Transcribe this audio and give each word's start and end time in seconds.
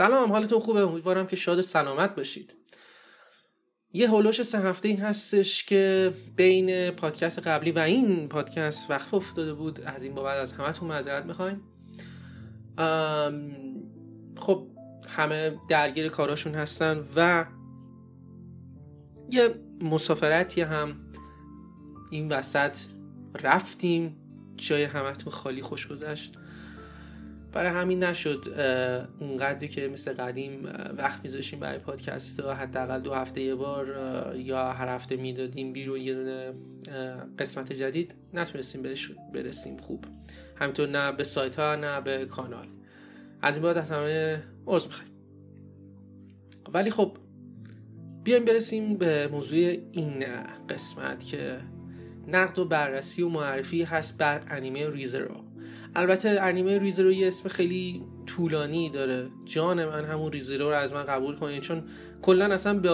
سلام 0.00 0.32
حالتون 0.32 0.58
خوبه؟ 0.58 0.80
امیدوارم 0.80 1.26
که 1.26 1.36
شاد 1.36 1.58
و 1.58 1.62
سلامت 1.62 2.14
باشید. 2.14 2.56
یه 3.92 4.10
هولوش 4.10 4.42
سه 4.42 4.58
هفته 4.58 4.88
ای 4.88 4.94
هستش 4.94 5.64
که 5.64 6.12
بین 6.36 6.90
پادکست 6.90 7.38
قبلی 7.38 7.72
و 7.72 7.78
این 7.78 8.28
پادکست 8.28 8.90
وقف 8.90 9.14
افتاده 9.14 9.54
بود. 9.54 9.80
از 9.80 10.02
این 10.02 10.14
بابت 10.14 10.36
از 10.36 10.52
همتون 10.52 10.88
معذرت 10.88 11.24
می‌خوایم. 11.24 11.62
خب 14.36 14.66
همه 15.08 15.58
درگیر 15.68 16.08
کاراشون 16.08 16.54
هستن 16.54 17.04
و 17.16 17.46
یه 19.30 19.54
مسافرتی 19.80 20.60
هم 20.60 21.12
این 22.10 22.32
وسط 22.32 22.78
رفتیم. 23.42 24.16
جای 24.56 24.84
همتون 24.84 25.32
خالی 25.32 25.62
خوش 25.62 25.86
گذشت. 25.86 26.38
برای 27.52 27.68
همین 27.68 28.04
نشد 28.04 28.44
اونقدری 29.20 29.68
که 29.68 29.88
مثل 29.88 30.12
قدیم 30.12 30.64
وقت 30.98 31.20
میذاشیم 31.24 31.60
برای 31.60 31.78
پادکست 31.78 32.40
ها. 32.40 32.54
حداقل 32.54 33.00
دو 33.00 33.14
هفته 33.14 33.40
یه 33.40 33.54
بار 33.54 33.86
یا 34.36 34.72
هر 34.72 34.88
هفته 34.88 35.16
می‌دادیم 35.16 35.72
بیرون 35.72 36.00
یه 36.00 36.14
دونه 36.14 36.52
قسمت 37.38 37.72
جدید. 37.72 38.14
نتونستیم 38.34 38.82
بهش 38.82 39.12
برسیم 39.34 39.76
خوب. 39.76 40.04
همینطور 40.56 40.88
نه 40.88 41.12
به 41.12 41.24
سایت 41.24 41.56
ها 41.56 41.76
نه 41.76 42.00
به 42.00 42.24
کانال. 42.24 42.66
از 43.42 43.54
این 43.54 43.62
بعد 43.62 43.78
از 43.78 43.90
همه 43.90 44.42
عذر 44.66 44.86
می‌خوایم. 44.86 45.10
ولی 46.74 46.90
خب 46.90 47.16
بیایم 48.24 48.44
برسیم 48.44 48.96
به 48.96 49.28
موضوع 49.28 49.58
این 49.92 50.24
قسمت 50.68 51.24
که 51.24 51.58
نقد 52.28 52.58
و 52.58 52.64
بررسی 52.64 53.22
و 53.22 53.28
معرفی 53.28 53.82
هست 53.82 54.18
بر 54.18 54.42
انیمه 54.48 54.90
ریزرو. 54.90 55.49
البته 55.94 56.28
انیمه 56.28 56.78
Re:Zero 56.78 57.12
یه 57.12 57.26
اسم 57.26 57.48
خیلی 57.48 58.02
طولانی 58.26 58.90
داره. 58.90 59.28
جان 59.44 59.84
من 59.84 60.04
همون 60.04 60.32
Re:Zero 60.32 60.68
رو 60.68 60.76
از 60.76 60.92
من 60.92 61.04
قبول 61.04 61.34
کنید 61.34 61.62
چون 61.62 61.82
کلا 62.22 62.54
اصلا 62.54 62.74
به 62.74 62.90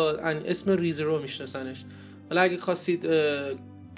اسم 0.51 0.71
Re:Zero 0.71 1.19
میشناسنش. 1.19 1.85
حالا 2.29 2.41
اگه 2.41 2.57
خواستید 2.57 3.07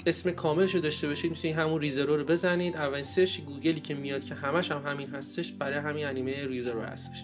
اسم 0.05 0.31
کاملش 0.31 0.75
رو 0.75 0.81
داشته 0.81 1.07
باشید 1.07 1.31
می‌تونید 1.31 1.57
همون 1.57 1.81
Re:Zero 1.81 2.17
رو 2.17 2.23
بزنید. 2.23 2.75
اولین 2.75 3.03
search 3.03 3.41
گوگلی 3.41 3.79
که 3.79 3.95
میاد 3.95 4.23
که 4.23 4.35
همش 4.35 4.71
هم 4.71 4.81
همین 4.85 5.09
هستش 5.09 5.51
برای 5.51 5.77
همین 5.77 6.05
انیمه 6.05 6.47
Re:Zero 6.47 6.81
هستش. 6.81 7.23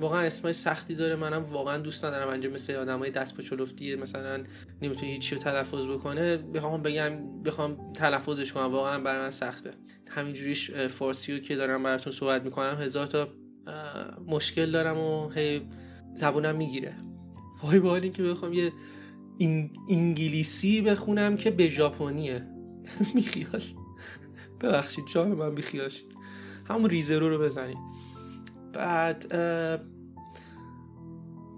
واقعا 0.00 0.20
اسمای 0.20 0.52
سختی 0.52 0.94
داره. 0.94 1.16
منم 1.16 1.44
واقعا 1.44 1.78
دوست 1.78 2.04
ندارم 2.04 2.28
انجام 2.28 2.52
مثل 2.52 2.74
آدمای 2.74 3.10
دست 3.10 3.36
به 3.36 3.42
چلفتی 3.42 3.96
مثلا 3.96 4.42
نمی‌تونه 4.82 5.12
هیچی 5.12 5.34
رو 5.34 5.40
تلفظ 5.40 5.86
بکنه. 5.86 6.36
بخوام 6.36 6.82
بگم 6.82 7.42
بخوام 7.42 7.92
تلفظش 7.92 8.52
کنم. 8.52 8.72
واقعا 8.72 8.98
برای 8.98 9.20
من 9.20 9.30
سخته. 9.30 9.70
همینجوریش 10.10 10.70
اه، 10.70 10.88
فارسی 10.88 11.32
رو 11.32 11.38
که 11.38 11.56
دارم 11.56 11.82
براتون 11.82 12.12
صحبت 12.12 12.42
می‌کنم 12.42 12.76
هزار 12.80 13.06
تا 13.06 13.28
مشکل 14.26 14.70
دارم 14.70 14.98
و 14.98 15.28
هی 15.28 15.62
زبونم 16.14 16.56
می‌گیره. 16.56 16.94
وای 17.62 17.78
با 17.80 17.88
حال 17.88 18.02
اینکه 18.02 18.22
بخوام 18.22 18.52
یه 18.52 18.72
انگلیسی 19.90 20.82
بخونم 20.82 21.36
که 21.36 21.50
به 21.50 21.68
ژاپنیه. 21.68 22.46
میخیال 23.14 23.62
ببخشید 24.60 25.04
جان 25.14 25.28
من 25.28 25.54
بیخیال. 25.54 25.90
همون 26.68 26.90
ریزرو 26.90 27.28
رو 27.28 27.38
بزنید 27.38 27.78
بعد 28.72 29.34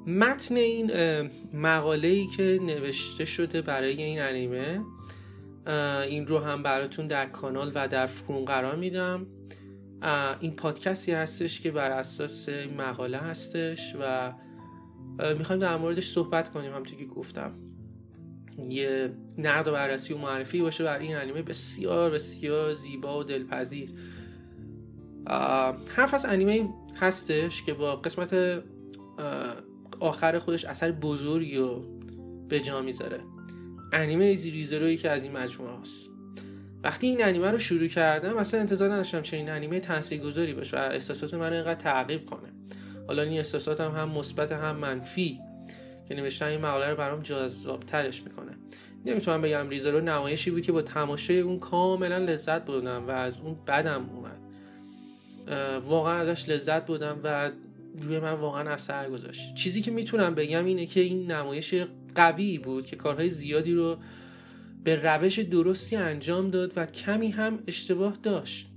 متن 0.06 0.56
این 0.56 0.90
مقاله 1.54 2.08
ای 2.08 2.26
که 2.26 2.58
نوشته 2.62 3.24
شده 3.24 3.62
برای 3.62 4.02
این 4.02 4.22
انیمه 4.22 4.80
این 6.08 6.26
رو 6.26 6.38
هم 6.38 6.62
براتون 6.62 7.06
در 7.06 7.26
کانال 7.26 7.72
و 7.74 7.88
در 7.88 8.06
فرون 8.06 8.44
قرار 8.44 8.76
میدم. 8.76 9.26
این 10.40 10.56
پادکستی 10.56 11.12
هستش 11.12 11.60
که 11.60 11.70
بر 11.70 11.90
اساس 11.90 12.48
این 12.48 12.74
مقاله 12.74 13.18
هستش 13.18 13.96
و 14.00 14.32
می‌خوایم 15.38 15.60
در 15.60 15.76
موردش 15.76 16.08
صحبت 16.08 16.48
کنیم 16.48 16.70
همونطور 16.70 16.98
که 16.98 17.04
گفتم. 17.04 17.52
یه 18.68 19.10
نقد 19.38 19.68
و 19.68 19.72
بررسی 19.72 20.14
و 20.14 20.18
معرفی 20.18 20.62
باشه 20.62 20.84
بر 20.84 20.98
این 20.98 21.16
انیمه. 21.16 21.42
بسیار 21.42 22.10
بسیار 22.10 22.72
زیبا 22.72 23.20
و 23.20 23.24
دلپذیر. 23.24 23.90
حرف 25.96 26.14
از 26.14 26.26
انیمه 26.26 26.68
هستش 27.00 27.62
که 27.62 27.74
با 27.74 27.96
قسمت 27.96 28.62
آخر 30.00 30.38
خودش 30.38 30.64
اثر 30.64 30.92
بزرگی 30.92 31.56
رو 31.56 31.84
به 32.48 32.60
جا 32.60 32.82
می‌ذاره. 32.82 33.20
انیمه 33.92 34.34
زیریزروی 34.34 34.96
که 34.96 35.10
از 35.10 35.24
این 35.24 35.32
مجموعه 35.32 35.80
هست 35.80 36.10
وقتی 36.84 37.06
این 37.06 37.24
انیمه 37.24 37.50
رو 37.50 37.58
شروع 37.58 37.86
کردم 37.86 38.36
اصلا 38.36 38.60
انتظار 38.60 38.92
نداشتم 38.92 39.22
چنین 39.22 39.50
انیمه 39.50 39.80
تاثیرگذاری 39.80 40.54
باشه 40.54 40.76
و 40.76 40.80
احساسات 40.80 41.34
من 41.34 41.52
اینقدر 41.52 41.74
تعقیب 41.74 42.26
کنه. 42.26 42.48
حالا 43.06 43.22
این 43.22 43.36
احساسات 43.36 43.80
هم 43.80 44.08
مثبت 44.08 44.52
هم 44.52 44.76
منفی 44.76 45.40
که 46.08 46.14
نوشتن 46.14 46.46
این 46.46 46.60
مقاله 46.60 46.90
رو 46.90 46.96
برام 46.96 47.22
جذاب 47.22 47.80
ترش 47.80 48.22
می‌کنه. 48.22 48.52
نمی‌تونم 49.06 49.42
بگم 49.42 49.68
ریزرو 49.68 50.00
نمایشی 50.00 50.50
بود 50.50 50.62
که 50.62 50.72
با 50.72 50.82
تماشای 50.82 51.40
اون 51.40 51.58
کاملا 51.58 52.18
لذت 52.18 52.64
بردم 52.64 53.06
و 53.06 53.10
از 53.10 53.38
اون 53.38 53.56
بدم 53.66 54.02
واقعا 55.86 56.18
ازش 56.18 56.48
لذت 56.48 56.86
بردم 56.86 57.20
و 57.24 57.50
روی 58.02 58.18
من 58.18 58.32
واقعا 58.32 58.70
اثر 58.70 59.10
گذاشت. 59.10 59.54
چیزی 59.54 59.82
که 59.82 59.90
می‌تونم 59.90 60.34
بگم 60.34 60.64
اینه 60.64 60.86
که 60.86 61.00
این 61.00 61.30
نمایش 61.30 61.74
قوی 62.14 62.58
بود 62.58 62.86
که 62.86 62.96
کارهای 62.96 63.30
زیادی 63.30 63.72
رو 63.72 63.96
به 64.84 64.96
روش 64.96 65.38
درستی 65.38 65.96
انجام 65.96 66.50
داد 66.50 66.72
و 66.76 66.86
کمی 66.86 67.28
هم 67.30 67.58
اشتباه 67.66 68.16
داشت. 68.22 68.68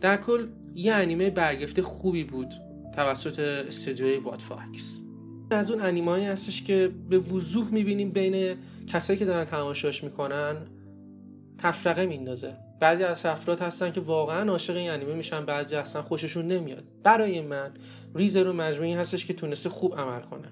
در 0.00 0.16
کل 0.16 0.46
یه 0.74 0.94
انیمه 0.94 1.30
برگرفته 1.30 1.82
خوبی 1.82 2.24
بود 2.24 2.54
توسط 2.94 3.38
استودیوی 3.38 4.16
وات 4.16 4.42
فاکس 4.42 5.00
از 5.50 5.70
اون 5.70 5.80
انیمایی 5.80 6.24
هستش 6.24 6.62
که 6.62 6.90
به 7.10 7.18
وضوح 7.18 7.68
می‌بینیم 7.70 8.10
بین 8.10 8.56
کسایی 8.86 9.18
که 9.18 9.24
دارن 9.24 9.44
تماشاش 9.44 10.04
می‌کنن 10.04 10.56
تفرقه 11.58 12.06
میندازه 12.06 12.56
بعضی 12.80 13.04
از 13.04 13.26
افراد 13.26 13.60
هستن 13.60 13.92
که 13.92 14.00
واقعا 14.00 14.50
عاشق 14.50 14.76
این 14.76 14.90
انیمه 14.90 15.14
میشن 15.14 15.44
بعضی 15.44 15.76
اصلا 15.76 16.02
خوششون 16.02 16.46
نمیاد. 16.46 16.84
برای 17.02 17.40
من 17.40 17.70
ریزرو 18.14 18.52
مجموعی 18.52 18.94
هستش 18.94 19.26
که 19.26 19.34
تونسته 19.34 19.68
خوب 19.68 19.94
عمل 19.98 20.20
کنه. 20.20 20.48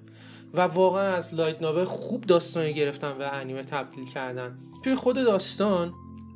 و 0.54 0.60
واقعا 0.60 1.14
از 1.14 1.34
لایت 1.34 1.62
ناول 1.62 1.84
خوب 1.84 2.24
داستانی 2.24 2.74
گرفتن 2.74 3.10
و 3.10 3.28
انیمه 3.32 3.62
تبدیل 3.62 4.04
کردن. 4.04 4.58
توی 4.84 4.94
خود 4.94 5.16
داستان 5.16 5.92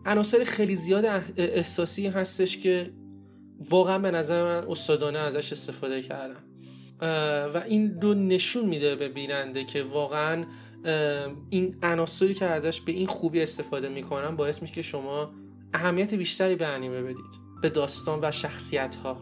عناصر 0.06 0.44
خیلی 0.44 0.76
زیاد 0.76 1.04
اح- 1.04 1.32
احساسی 1.36 2.06
هستش 2.06 2.58
که 2.58 2.90
واقعا 3.70 3.98
به 3.98 4.10
نظر 4.10 4.44
من 4.44 4.70
استادانه 4.70 5.18
ازش 5.18 5.52
استفاده 5.52 6.02
کردن. 6.02 6.36
اه، 7.00 7.08
و 7.46 7.62
این 7.66 8.00
رو 8.00 8.14
نشون 8.14 8.66
میده 8.66 8.96
به 8.96 9.08
بیننده 9.08 9.64
که 9.64 9.82
واقعا 9.82 10.44
این 11.50 11.76
عناصری 11.82 12.34
که 12.34 12.44
ازش 12.44 12.80
به 12.80 12.92
این 12.92 13.06
خوبی 13.06 13.42
استفاده 13.42 13.88
می‌کنن 13.88 14.36
باعث 14.36 14.62
میشه 14.62 14.74
که 14.74 14.82
شما 14.82 15.30
اهمیت 15.74 16.14
بیشتری 16.14 16.56
به 16.56 16.66
انیمه 16.66 17.02
بدید 17.02 17.40
به 17.62 17.70
داستان 17.70 18.18
و 18.22 18.30
شخصیت 18.30 18.94
ها 18.94 19.18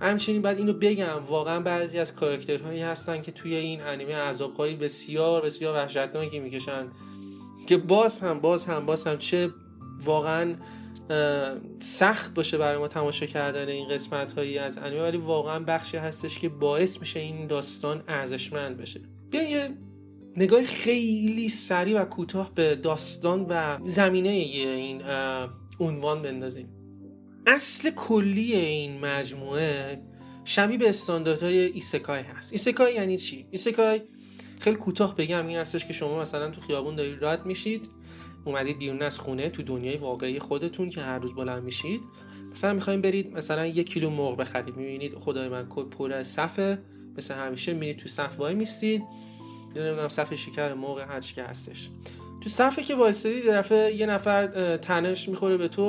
همچنین 0.00 0.42
بعد 0.42 0.58
اینو 0.58 0.72
بگم 0.72 1.24
واقعا 1.28 1.60
بعضی 1.60 1.98
از 1.98 2.14
کاراکترهایی 2.14 2.80
هستن 2.80 3.20
که 3.20 3.32
توی 3.32 3.54
این 3.54 3.80
انیمه 3.82 4.16
عذابهایی 4.16 4.76
بسیار 4.76 5.42
بسیار 5.42 5.74
وحشتناکی 5.74 6.40
می‌کشن 6.40 6.86
که 7.66 7.76
باز 7.76 8.20
هم 8.20 8.40
باز 8.40 8.66
هم 8.66 8.86
باز 8.86 9.06
هم 9.06 9.18
چه 9.18 9.50
واقعا 10.04 10.54
سخت 11.80 12.34
باشه 12.34 12.58
برای 12.58 12.78
ما 12.78 12.88
تماشا 12.88 13.26
کردن 13.26 13.68
این 13.68 13.88
قسمت 13.88 14.32
هایی 14.32 14.58
از 14.58 14.78
انیمه 14.78 15.02
ولی 15.02 15.16
واقعا 15.16 15.58
بخشی 15.58 15.96
هستش 15.96 16.38
که 16.38 16.48
باعث 16.48 17.00
میشه 17.00 17.20
این 17.20 17.46
داستان 17.46 18.02
ارزشمند 18.08 18.76
بشه. 18.76 19.00
بیاین 19.34 19.50
یه 19.50 19.70
نگاه 20.36 20.62
خیلی 20.62 21.48
سریع 21.48 22.02
و 22.02 22.04
کوتاه 22.04 22.54
به 22.54 22.76
داستان 22.76 23.46
و 23.48 23.78
زمینه 23.84 24.28
این 24.28 25.02
عنوان 25.80 26.22
بندازیم. 26.22 26.68
اصل 27.46 27.90
کلی 27.90 28.54
این 28.54 29.00
مجموعه 29.00 30.02
شبیه 30.44 30.78
به 30.78 30.88
استانداردهای 30.88 31.58
isekai 31.58 32.22
هست. 32.22 32.52
isekai 32.52 32.94
یعنی 32.94 33.18
چی؟ 33.18 33.46
isekai 33.50 34.02
خیلی 34.60 34.76
کوتاه 34.76 35.16
بگم 35.16 35.46
این 35.46 35.56
هستش 35.56 35.86
که 35.86 35.92
شما 35.92 36.20
مثلا 36.20 36.50
تو 36.50 36.60
خیابون 36.60 36.96
دارید 36.96 37.24
رد 37.24 37.46
میشید 37.46 37.90
اومدید 38.44 38.78
بیرون 38.78 39.02
از 39.02 39.18
خونه 39.18 39.48
تو 39.48 39.62
دنیای 39.62 39.96
واقعی 39.96 40.38
خودتون 40.38 40.88
که 40.88 41.00
هر 41.00 41.18
روز 41.18 41.34
بلند 41.34 41.62
میشید. 41.62 42.00
مثلا 42.50 42.72
می‌خواید 42.72 43.00
برید 43.00 43.32
مثلا 43.32 43.66
یک 43.66 43.92
کیلو 43.92 44.10
مرغ 44.10 44.36
بخرید. 44.36 44.76
می‌بینید 44.76 45.14
خدای 45.14 45.48
من 45.48 45.64
پر 45.68 46.12
از 46.12 46.28
صفه. 46.28 46.78
مثل 47.18 47.34
همیشه 47.34 47.72
میرید 47.74 47.96
تو 47.96 48.08
صف 48.08 48.38
وای 48.38 48.54
میستید 48.54 49.02
نمی‌دونم 49.76 50.08
صف 50.08 50.34
شکر 50.34 50.74
مرغ 50.74 50.98
هر 50.98 51.20
که 51.20 51.42
هستش. 51.42 51.90
تو 52.40 52.50
صفی 52.50 52.82
که 52.82 52.94
وایسادی 52.94 53.42
دفعه 53.42 53.94
یه 53.94 54.06
نفر 54.06 54.76
تنش 54.76 55.28
می‌خوره 55.28 55.56
به 55.56 55.68
تو 55.68 55.82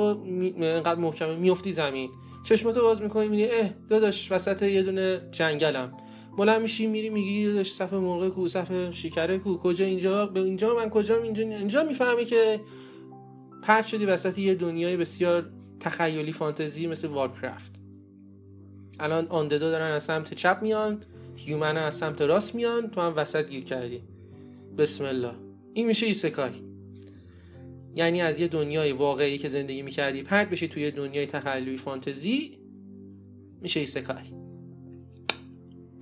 انقدر 0.60 1.00
محکمه 1.00 1.36
میفتی 1.36 1.72
زمین. 1.72 2.10
چشماتو 2.42 2.82
باز 2.82 3.02
می‌کنی 3.02 3.28
می‌بینی 3.28 3.50
اه 3.50 3.70
داداش 3.88 4.32
وسط 4.32 4.62
یه 4.62 4.82
دونه 4.82 5.20
جنگلم. 5.30 5.92
بلند 6.38 6.62
میشی 6.62 6.86
میری 6.86 7.10
میگی 7.10 7.46
داداش 7.46 7.72
صف 7.72 7.92
مرغ 7.92 8.28
کو 8.28 8.48
صف 8.48 8.90
شکره 8.90 9.38
کو 9.38 9.56
کجا 9.56 9.84
اینجا؟ 9.84 10.26
به 10.26 10.40
اینجا 10.40 10.74
من 10.74 10.90
کجا 10.90 11.22
اینجا 11.22 11.42
اینجا 11.42 11.84
می‌فهمی 11.84 12.24
که 12.24 12.60
پرت 13.62 13.86
شدی 13.86 14.04
وسط 14.04 14.38
یه 14.38 14.54
دنیای 14.54 14.96
بسیار 14.96 15.50
تخیلی 15.80 16.32
فانتزی 16.32 16.86
مثل 16.86 17.08
Warcraft. 17.08 17.72
الان 19.00 19.26
undead 19.28 19.64
ها 19.64 19.70
دارن 19.70 19.92
از 19.92 20.04
سمت 20.04 20.34
چپ 20.34 20.58
میان. 20.62 21.02
human 21.36 21.76
از 21.76 21.94
سمت 21.94 22.22
راست 22.22 22.54
میان 22.54 22.90
تو 22.90 23.00
هم 23.00 23.16
وسط 23.16 23.50
گیر 23.50 23.64
کردی. 23.64 24.02
بسم 24.78 25.04
الله. 25.04 25.34
این 25.74 25.86
میشه 25.86 26.06
ایسکای. 26.06 26.50
یعنی 27.94 28.22
از 28.22 28.40
یه 28.40 28.48
دنیای 28.48 28.92
واقعی 28.92 29.38
که 29.38 29.48
زندگی 29.48 29.82
می‌کردی 29.82 30.22
پرت 30.22 30.50
بشی 30.50 30.68
توی 30.68 30.90
دنیای 30.90 31.26
تخیلی 31.26 31.76
فانتزی 31.76 32.58
میشه 33.60 33.80
ایسکای. 33.80 34.24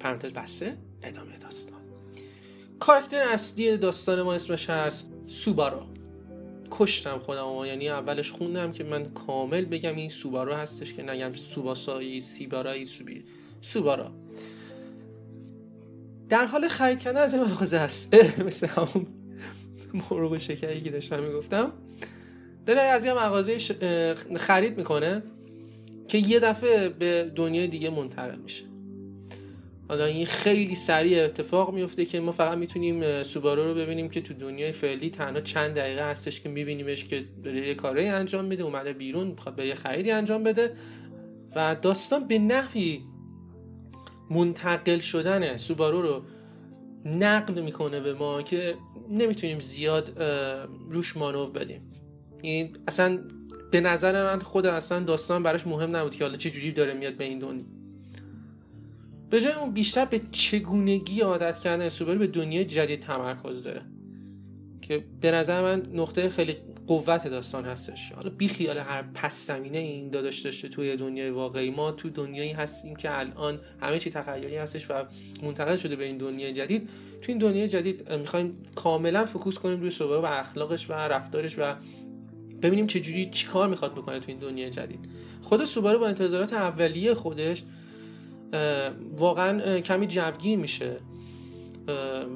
پرانتز 0.01 0.33
بسته 0.33 0.77
ادامه 1.03 1.39
داستان. 1.39 1.81
کارکتر 2.81 3.23
اصلی 3.33 3.77
داستان 3.77 4.23
ما 4.23 4.35
اسمش 4.35 4.71
هست 4.71 5.13
سوبارا 5.27 5.87
کشتم 6.71 7.19
خودم 7.19 7.65
یعنی 7.67 7.89
اولش 7.89 8.31
خوندم 8.31 8.73
که 8.73 8.85
من 8.85 9.05
کامل 9.05 9.65
بگم 9.65 9.97
این 9.97 10.09
سوبارو 10.09 10.53
هستش 10.53 10.95
که 10.95 11.03
نگم 11.03 11.33
سوباسایی 11.33 12.21
سیبارایی 12.21 12.85
سوبی 12.85 13.25
سوبارا 13.61 14.13
در 16.35 16.47
حال 16.47 16.69
خرید 16.69 17.01
کردن 17.01 17.21
از 17.21 17.35
مغازه 17.35 17.79
است. 17.79 18.15
مثل 18.47 18.67
همون 18.67 19.07
مرغ 20.11 20.39
شکری 20.39 20.81
که 20.81 20.91
داشتم 20.91 21.23
می‌گفتم. 21.23 21.73
داره 22.67 22.81
از 22.81 23.05
یه 23.05 23.13
مغازه 23.13 23.59
خرید 24.37 24.77
می‌کنه 24.77 25.23
که 26.09 26.19
یه 26.19 26.41
دفعه 26.41 26.89
به 26.89 27.33
دنیای 27.37 27.67
دیگه 27.67 27.91
منتقل 27.91 28.39
میشه. 28.39 28.65
حالا 29.89 30.05
این 30.05 30.27
خیلی 30.27 30.75
سریع 30.75 31.25
اتفاق 31.25 31.75
میفته 31.75 32.05
که 32.05 32.21
ما 32.21 32.33
فقط 32.33 32.59
می‌تونیم 32.59 33.23
سوبارو 33.23 33.65
رو 33.65 33.75
ببینیم 33.75 34.09
که 34.09 34.21
تو 34.21 34.35
دنیای 34.35 34.73
فعلی 34.73 35.11
تنها 35.11 35.41
چند 35.41 35.75
دقیقه 35.75 36.05
هستش 36.05 36.41
که 36.41 36.49
میبینیمش 36.49 37.05
که 37.05 37.25
داره 37.45 37.69
یه 37.69 37.75
کاری 37.75 38.09
انجام 38.09 38.45
میده 38.45 38.63
اومده 38.63 38.93
بیرون 38.93 39.27
می‌خواد 39.27 39.55
به 39.55 39.67
یه 39.67 39.75
خریدی 39.75 40.11
انجام 40.11 40.43
بده. 40.43 40.73
و 41.57 41.77
داستان 41.83 42.29
به 42.29 42.39
نحوی 42.39 43.03
منتقل 44.31 44.99
شدن 44.99 45.57
سوبارو 45.57 46.03
رو 46.03 46.23
نقل 47.05 47.63
می‌کنه 47.63 48.01
به 48.01 48.15
ما 48.15 48.43
که 48.43 48.75
نمی‌تونیم 49.11 49.59
زیاد 49.59 50.23
روش 50.91 51.17
مانو 51.17 51.47
بدیم. 51.47 51.93
این 52.43 52.77
اصلا 52.89 53.19
به 53.71 53.81
نظر 53.81 54.25
من 54.25 54.41
خود 54.41 54.67
اصلا 54.67 55.01
داستان 55.01 55.43
براش 55.43 55.67
مهم 55.67 55.97
نبود 55.97 56.15
که 56.15 56.25
حالا 56.25 56.37
چه 56.37 56.51
جوری 56.51 56.73
داره 56.73 56.95
میاد 56.95 57.17
به 57.17 57.25
این 57.25 57.39
دنیا. 57.39 57.65
به 59.31 59.41
جای 59.41 59.53
اون 59.53 59.71
بیشتر 59.71 60.05
به 60.05 60.21
چگونگی 60.33 61.21
عادت 61.21 61.59
کردن 61.59 61.89
سوبر 61.89 62.15
به 62.15 62.27
دنیای 62.27 62.65
جدید 62.65 63.01
تمرکز 63.01 63.63
داره. 63.63 63.83
که 64.83 65.05
به 65.21 65.31
نظر 65.31 65.63
من 65.63 65.83
نقطه 65.93 66.29
خیلی 66.29 66.57
قوت 66.87 67.29
داستان 67.29 67.65
هستش. 67.65 68.13
حالا 68.13 68.31
بی 68.31 68.49
خیال 68.49 68.79
هر 68.79 69.05
پس 69.15 69.47
زمینه 69.47 69.79
این 69.79 70.11
داداش 70.11 70.41
داشته 70.41 70.69
توی 70.69 70.97
دنیای 70.97 71.31
واقعی 71.31 71.71
ما 71.71 71.93
تو 71.93 72.11
دنیایی 72.11 72.53
هستیم 72.53 72.97
که 72.97 73.19
الان 73.19 73.61
همه 73.81 73.99
چی 73.99 74.11
تخیلی 74.11 74.57
هستش 74.57 74.91
و 74.91 75.05
منتقل 75.43 75.77
شده 75.77 75.97
به 75.97 76.05
این 76.05 76.19
دنیای 76.19 76.53
جدید. 76.53 76.89
تو 77.23 77.33
این 77.33 77.39
دنیای 77.39 77.69
جدید 77.69 78.13
می‌خوایم 78.13 78.57
کاملا 78.75 79.27
فکوس 79.27 79.59
کنیم 79.59 79.81
روی 79.81 79.91
سوبر 79.91 80.17
و 80.17 80.25
اخلاقش 80.25 80.91
و 80.91 80.93
رفتارش 80.93 81.59
و 81.59 81.75
ببینیم 82.63 82.87
چه 82.87 83.01
جوری 83.01 83.31
چیکار 83.31 83.69
می‌خواد 83.69 83.93
بکنه 83.93 84.21
تو 84.21 84.25
این 84.29 84.39
دنیای 84.39 84.71
جدید. 84.71 85.09
خود 85.43 85.65
سوبارو 85.65 85.99
با 85.99 86.07
انتظارات 86.09 86.53
اولیه 86.53 87.15
خودش 87.15 87.63
واقعا 89.17 89.81
کمی 89.81 90.07
جوگیر 90.07 90.59
میشه. 90.59 90.97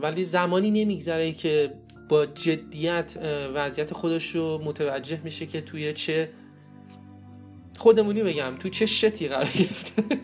ولی 0.02 0.24
زمانی 0.24 0.70
نمیگذره 0.70 1.32
که 1.32 1.74
با 2.08 2.26
جدیت 2.26 3.16
وضعیت 3.54 3.92
خودش 3.92 4.34
رو 4.34 4.58
متوجه 4.64 5.20
میشه 5.24 5.46
که 5.46 5.60
توی 5.60 5.92
چه 5.92 6.30
خودمونی 7.78 8.22
بگم 8.22 8.56
تو 8.58 8.68
چه 8.68 8.86
شتی 8.86 9.28
قرار 9.28 9.48
گرفته. 9.58 10.02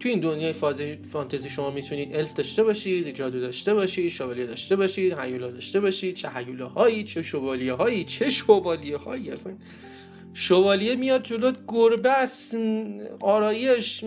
تو 0.00 0.08
این 0.08 0.20
دنیای 0.20 0.52
فانتزی 1.12 1.50
شما 1.50 1.70
می‌تونید 1.70 2.16
الف 2.16 2.32
داشته 2.32 2.64
باشید 2.64 3.10
جادو 3.10 3.40
داشته 3.40 3.74
باشید 3.74 4.08
شوالیه 4.08 4.46
داشته 4.46 4.76
باشید 4.76 5.18
هیولا 5.18 5.50
داشته 5.50 5.80
باشید 5.80 6.14
چه 6.14 6.30
هیولا 6.30 6.68
هایی 6.68 7.04
چه 7.04 7.22
شوالیه 7.22 7.72
هایی 7.72 8.04
چه 8.04 8.28
شوالیه 8.28 8.96
هایی 8.96 9.30
اصلا. 9.30 9.56
شوالیه 10.34 10.96
میاد 10.96 11.22
جلوت 11.22 11.58
گربه 11.68 12.10
است 12.10 12.56
آرایش 13.20 14.04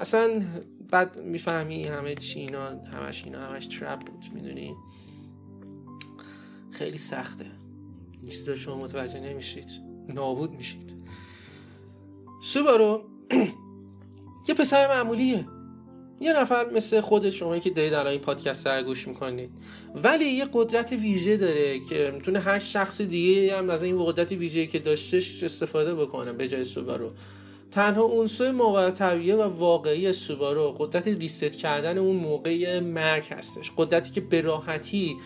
اصلا 0.00 0.42
بعد 0.90 1.20
می‌فهمی 1.20 1.84
همه 1.84 2.14
چی 2.14 2.40
اینا 2.40 2.68
همش 2.68 3.24
اینا 3.24 3.40
همش 3.40 3.66
ترپ 3.66 4.00
بود 4.00 4.24
می‌دونی؟ 4.34 4.76
خیلی 6.70 6.98
سخته. 6.98 7.46
این 8.20 8.30
چیزا 8.30 8.54
شما 8.54 8.76
متوجه 8.76 9.20
نمیشید. 9.20 9.70
نابود 10.08 10.50
میشید. 10.50 10.94
سوبارو 12.42 13.04
یه 14.48 14.54
پسر 14.54 14.88
معمولیه. 14.88 15.46
یه 16.20 16.32
نفر 16.32 16.70
مثل 16.70 17.00
خودت 17.00 17.30
شما 17.30 17.58
که 17.58 17.70
دارید 17.70 17.94
الان 17.94 18.06
این 18.06 18.20
پادکست 18.20 18.66
رو 18.66 18.84
گوش 18.84 19.08
می‌کنید. 19.08 19.50
ولی 19.94 20.24
یه 20.24 20.46
قدرت 20.52 20.92
ویژه 20.92 21.36
داره 21.36 21.80
که 21.80 22.10
می‌تونه 22.14 22.38
هر 22.38 22.58
شخص 22.58 23.00
دیگه 23.00 23.56
هم 23.56 23.70
از 23.70 23.82
این 23.82 24.04
قدرت 24.04 24.32
ویژه 24.32 24.66
که 24.66 24.78
داشتش 24.78 25.42
استفاده 25.42 25.94
بکنه 25.94 26.32
به 26.32 26.48
جای 26.48 26.64
سوبارو. 26.64 27.12
تنها 27.70 28.02
عنصر 28.02 28.52
موقع 28.52 28.90
طبیعی 28.90 29.32
و 29.32 29.42
واقعی 29.42 30.12
سوبارو 30.12 30.74
قدرت 30.78 31.08
ریست 31.08 31.44
کردن 31.44 31.98
اون 31.98 32.16
موقع 32.16 32.80
مرگ 32.80 33.24
هستش. 33.30 33.72
قدرتی 33.76 34.10
که 34.10 34.20
به 34.20 34.40
راحتی 34.40 35.16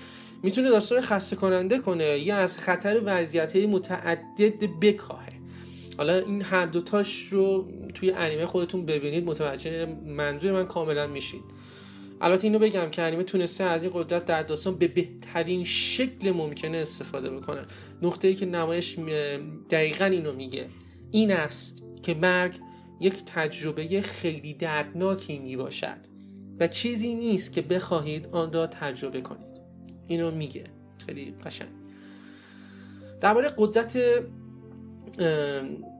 می‌تونه 0.42 0.70
داستان 0.70 1.00
خسته 1.00 1.36
کننده 1.36 1.78
کنه 1.78 2.18
یا 2.18 2.36
از 2.36 2.56
خطر 2.56 3.00
وضعیت 3.04 3.56
متعدد 3.56 4.64
بکاهه. 4.80 5.28
حالا 5.98 6.18
این 6.18 6.42
هر 6.42 6.66
دوتاش 6.66 7.28
رو 7.30 7.68
توی 7.94 8.10
انیمه 8.10 8.46
خودتون 8.46 8.86
ببینید 8.86 9.24
متوجه 9.24 9.86
منظور 10.06 10.52
من 10.52 10.66
کاملا 10.66 11.06
میشید 11.06 11.42
البته 12.20 12.44
اینو 12.44 12.58
بگم 12.58 12.90
که 12.90 13.02
انیمه 13.02 13.22
تونسته 13.22 13.64
از 13.64 13.84
این 13.84 13.92
قدرت 13.94 14.24
در 14.24 14.42
داستان 14.42 14.76
به 14.76 14.88
بهترین 14.88 15.64
شکل 15.64 16.30
ممکنه 16.30 16.78
استفاده 16.78 17.30
بکنه. 17.30 17.60
نقطه 18.02 18.28
ای 18.28 18.34
که 18.34 18.46
نمایش 18.46 18.98
دقیقا 19.70 20.04
اینو 20.04 20.32
میگه. 20.32 20.66
این 21.10 21.32
است 21.32 21.83
که 22.04 22.14
مرگ 22.14 22.54
یک 23.00 23.24
تجربه 23.26 24.00
خیلی 24.00 24.54
دردناکی 24.54 25.38
می 25.38 25.56
باشد 25.56 25.98
و 26.60 26.68
چیزی 26.68 27.14
نیست 27.14 27.52
که 27.52 27.62
بخواهید 27.62 28.28
آن 28.32 28.52
را 28.52 28.66
تجربه 28.66 29.20
کنید. 29.20 29.60
اینو 30.06 30.30
میگه. 30.30 30.64
خیلی 31.06 31.34
قشنگ. 31.44 31.68
درباره 33.20 33.48
قدرت 33.58 33.98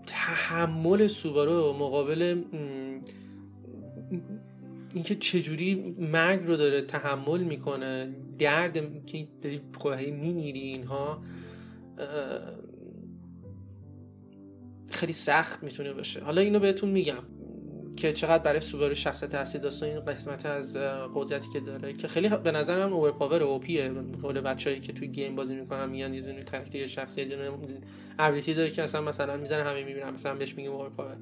تحمل 0.06 1.06
سوبارو 1.06 1.73
مقابل 1.73 2.42
اینکه 4.94 5.14
چجوری 5.14 5.96
مرگ 5.99 6.46
رو 6.46 6.56
داره 6.56 6.82
تحمل 6.82 7.40
می‌کنه 7.40 8.14
درد 8.38 9.06
که 9.06 9.28
داری 9.42 9.61
میمیری 10.11 10.61
اینها 10.61 11.23
خیلی 14.95 15.13
سخت 15.13 15.63
می‌تونه 15.63 15.93
باشه. 15.93 16.21
حالا 16.21 16.41
اینو 16.41 16.59
بهتون 16.59 16.91
میگم 16.91 17.23
که 17.97 18.13
چقدر 18.13 18.43
برای 18.43 18.61
سوبارو 18.61 18.95
شخصیت 18.95 19.31
تاثیر 19.31 19.61
داستان 19.61 19.89
این 19.89 20.01
قسمت 20.01 20.47
از 20.47 20.77
قدرتی 21.15 21.49
که 21.53 21.61
داره 21.61 21.93
که 21.93 22.09
خیلی 22.09 22.29
به 22.29 22.53
نظر 22.53 22.87
من 22.87 22.93
overpower 22.93 23.12
OP 23.12 23.43
ه 23.43 23.88
قول 24.23 24.41
بچه‌ای 24.41 24.81
که 24.81 24.93
توی 24.93 25.09
game 25.09 25.37
بازی 25.37 25.55
می‌کنن 25.55 25.89
میگن 25.89 26.15
یه 26.15 26.21
دونه 26.21 26.43
کاراکتر 26.43 26.87
شخصی 26.87 27.23
یه 27.23 27.29
دونه 27.29 27.51
ability 28.19 28.54
داره 28.55 28.71
که 28.71 28.83
اصلا 28.83 29.01
مثلا 29.01 29.37
می‌زنه 29.37 29.63
همه 29.63 29.85
می‌بینن 29.85 30.11
مثلا 30.11 30.35
بهش 30.35 30.55
میگیم 30.55 30.73
overpower. 30.73 31.16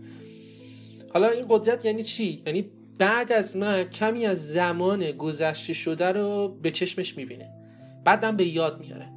حالا 1.12 1.29
این 1.29 1.45
قدرت 1.49 1.85
یعنی 1.85 2.02
چی؟ 2.02 2.43
یعنی 2.47 2.71
بعد 2.99 3.33
از 3.33 3.57
من 3.57 3.85
کمی 3.85 4.26
از 4.26 4.49
زمان 4.49 5.12
گذشته 5.12 5.73
شده 5.73 6.12
رو 6.12 6.59
به 6.62 6.71
چشمش 6.71 7.17
می‌بینه. 7.17 7.50
بعدم 8.05 8.37
به 8.37 8.45
یاد 8.45 8.81
میاره. 8.81 9.09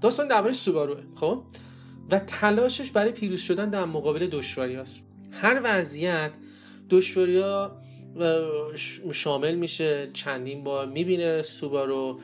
داستان 0.00 0.28
درباره 0.28 0.52
سوباروه 0.52 1.00
خب؟ 1.14 1.42
و 2.10 2.18
تلاشش 2.18 2.90
برای 2.90 3.12
پیروز 3.12 3.40
شدن 3.40 3.70
در 3.70 3.84
مقابل 3.84 4.26
دشواری 4.26 4.74
هست. 4.74 5.00
هر 5.30 5.60
وضعیت 5.64 6.32
دشواری 6.90 7.38
ها 7.38 7.82
شامل 9.12 9.54
میشه 9.54 10.10
چندین 10.12 10.64
بار 10.64 10.86
می‌بینه 10.86 11.42
سوبارو 11.42 12.20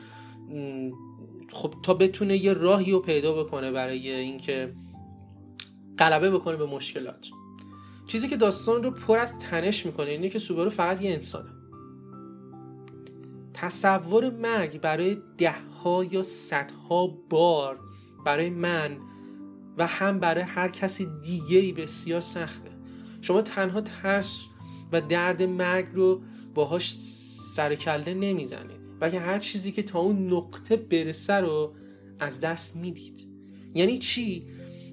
خب 1.51 1.73
تا 1.83 1.93
بتونه 1.93 2.37
یه 2.37 2.53
راهی 2.53 2.91
رو 2.91 2.99
پیدا 2.99 3.43
بکنه 3.43 3.71
برای 3.71 4.11
اینکه 4.11 4.73
غلبه 5.99 6.31
بکنه 6.31 6.55
به 6.55 6.65
مشکلات. 6.65 7.27
چیزی 8.07 8.27
که 8.27 8.37
داستان 8.37 8.83
رو 8.83 8.91
پر 8.91 9.17
از 9.17 9.39
تنش 9.39 9.85
می‌کنه 9.85 10.09
اینه 10.09 10.29
که 10.29 10.39
سوبارو 10.39 10.69
فقط 10.69 11.01
یه 11.01 11.11
انسانه. 11.11 11.49
تصور 13.53 14.29
مرگ 14.29 14.81
برای 14.81 15.17
ده 15.37 15.55
ها 15.83 16.03
یا 16.03 16.23
صدها 16.23 17.07
بار 17.29 17.79
برای 18.25 18.49
من 18.49 18.97
و 19.77 19.87
هم 19.87 20.19
برای 20.19 20.43
هر 20.43 20.67
کسی 20.67 21.07
دیگه 21.21 21.57
ای 21.57 21.71
بسیار 21.71 22.19
سخته. 22.19 22.69
شما 23.21 23.41
تنها 23.41 23.81
ترس 23.81 24.41
و 24.91 25.01
درد 25.01 25.43
مرگ 25.43 25.87
رو 25.93 26.21
باهاش 26.53 26.95
سر 27.55 27.75
کله 27.75 28.13
نمی‌زنید. 28.13 28.99
بلکه 28.99 29.19
هر 29.19 29.39
چیزی 29.39 29.71
که 29.71 29.83
تا 29.83 29.99
اون 29.99 30.33
نقطه 30.33 30.75
برسه 30.75 31.33
رو 31.33 31.75
از 32.19 32.39
دست 32.39 32.75
می‌دید. 32.75 33.27
یعنی 33.73 33.97
چی؟ 33.97 34.47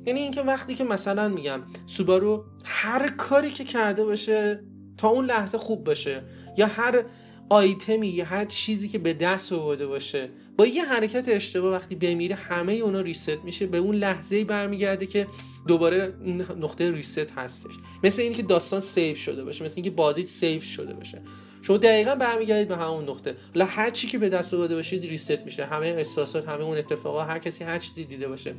یعنی 0.07 0.21
اینکه 0.21 0.43
وقتی 0.43 0.75
که 0.75 0.85
مثلا 0.85 1.29
میگم 1.29 1.61
سوبارو 1.87 2.45
هر 2.65 3.09
کاری 3.09 3.51
که 3.51 3.65
کرده 3.65 4.05
باشه 4.05 4.65
تا 4.97 5.09
اون 5.09 5.25
لحظه 5.25 5.59
خوب 5.59 5.85
باشه 5.85 6.25
یا 6.57 6.67
هر 6.67 7.05
آیتمی 7.49 8.09
یا 8.09 8.25
هر 8.25 8.45
چیزی 8.45 8.89
که 8.89 8.99
به 8.99 9.15
دست 9.15 9.53
آورده 9.53 9.87
باشه 9.87 10.31
با 10.57 10.67
یه 10.67 10.85
حرکت 10.85 11.29
اشتباه 11.29 11.73
وقتی 11.73 11.95
بمیره 11.95 12.35
همه 12.35 12.73
اونا 12.73 13.01
reset 13.01 13.45
میشه 13.45 13.67
به 13.67 13.79
اون 13.79 13.95
لحظه 13.95 14.45
برمیگرده 14.45 15.07
که 15.07 15.27
دوباره 15.67 16.15
نقطه 16.61 16.91
reset 16.91 17.31
هستش. 17.31 17.75
مثل 18.05 18.23
اینکه 18.23 18.43
داستان 18.43 18.81
save 18.81 19.15
شده 19.15 19.45
باشه 19.45 19.65
مثل 19.65 19.75
اینکه 19.77 19.91
بازی 19.91 20.23
save 20.23 20.61
شده 20.61 20.95
باشه. 20.95 21.23
شما 21.63 21.77
دقیقا 21.77 22.15
برمیگردید 22.15 22.69
به 22.69 22.77
همون 22.77 23.09
نقطه. 23.09 23.37
لا 23.55 23.65
هر 23.65 23.91
چی 23.91 24.07
که 24.07 24.19
به 24.19 24.29
دست 24.29 24.55
آورده 24.55 24.75
باشید 24.75 25.05
reset 25.05 25.39
میشه. 25.45 25.65
همه 25.65 25.87
احساسات 25.87 26.49
همه 26.49 26.63
اون 26.65 26.79
اتفاقا 26.79 27.23
هر 27.25 27.39
کسی 27.39 27.65
هر 27.65 27.79
چیزی 27.79 28.05
دیده 28.05 28.29
باشه. 28.29 28.55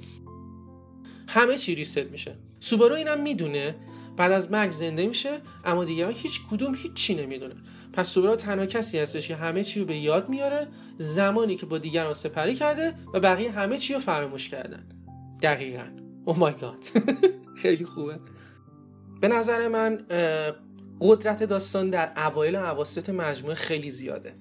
همه 1.27 1.57
چی 1.57 1.75
reset 1.75 2.11
میشه. 2.11 2.35
سوبارو 2.59 2.95
اینم 2.95 3.21
می‌دونه 3.21 3.75
بعد 4.17 4.31
از 4.31 4.51
مرگ 4.51 4.71
زنده 4.71 5.07
میشه 5.07 5.37
اما 5.65 5.85
دیگه 5.85 6.09
هیچ 6.09 6.41
کدوم 6.51 6.75
هیچ 6.75 6.93
چی 6.93 7.15
نمی‌دونه 7.15 7.55
پس 7.93 8.09
سوبرا 8.09 8.35
تنها 8.35 8.65
کسی 8.65 8.99
هستش 8.99 9.27
که 9.27 9.35
همه 9.35 9.63
چی 9.63 9.79
رو 9.79 9.85
به 9.85 9.97
یاد 9.97 10.29
میاره 10.29 10.67
زمانی 10.97 11.55
که 11.55 11.65
با 11.65 11.77
دیگران 11.77 12.13
سپری 12.13 12.55
کرده 12.55 12.93
و 13.13 13.19
بقیه 13.19 13.51
همه 13.51 13.77
چی 13.77 13.93
رو 13.93 13.99
فراموش 13.99 14.49
کردن 14.49 14.87
دقیقا. 15.41 15.87
او 16.25 16.35
مای 16.37 16.53
گاد 16.53 16.85
خیلی 17.57 17.85
خوبه. 17.85 18.19
به 19.21 19.27
نظر 19.27 19.67
من 19.67 19.97
قدرت 21.01 21.43
داستان 21.43 21.89
در 21.89 22.11
اوایل 22.17 22.55
اواسط 22.55 23.09
مجموعه 23.09 23.55
خیلی 23.55 23.91
زیاده. 23.91 24.33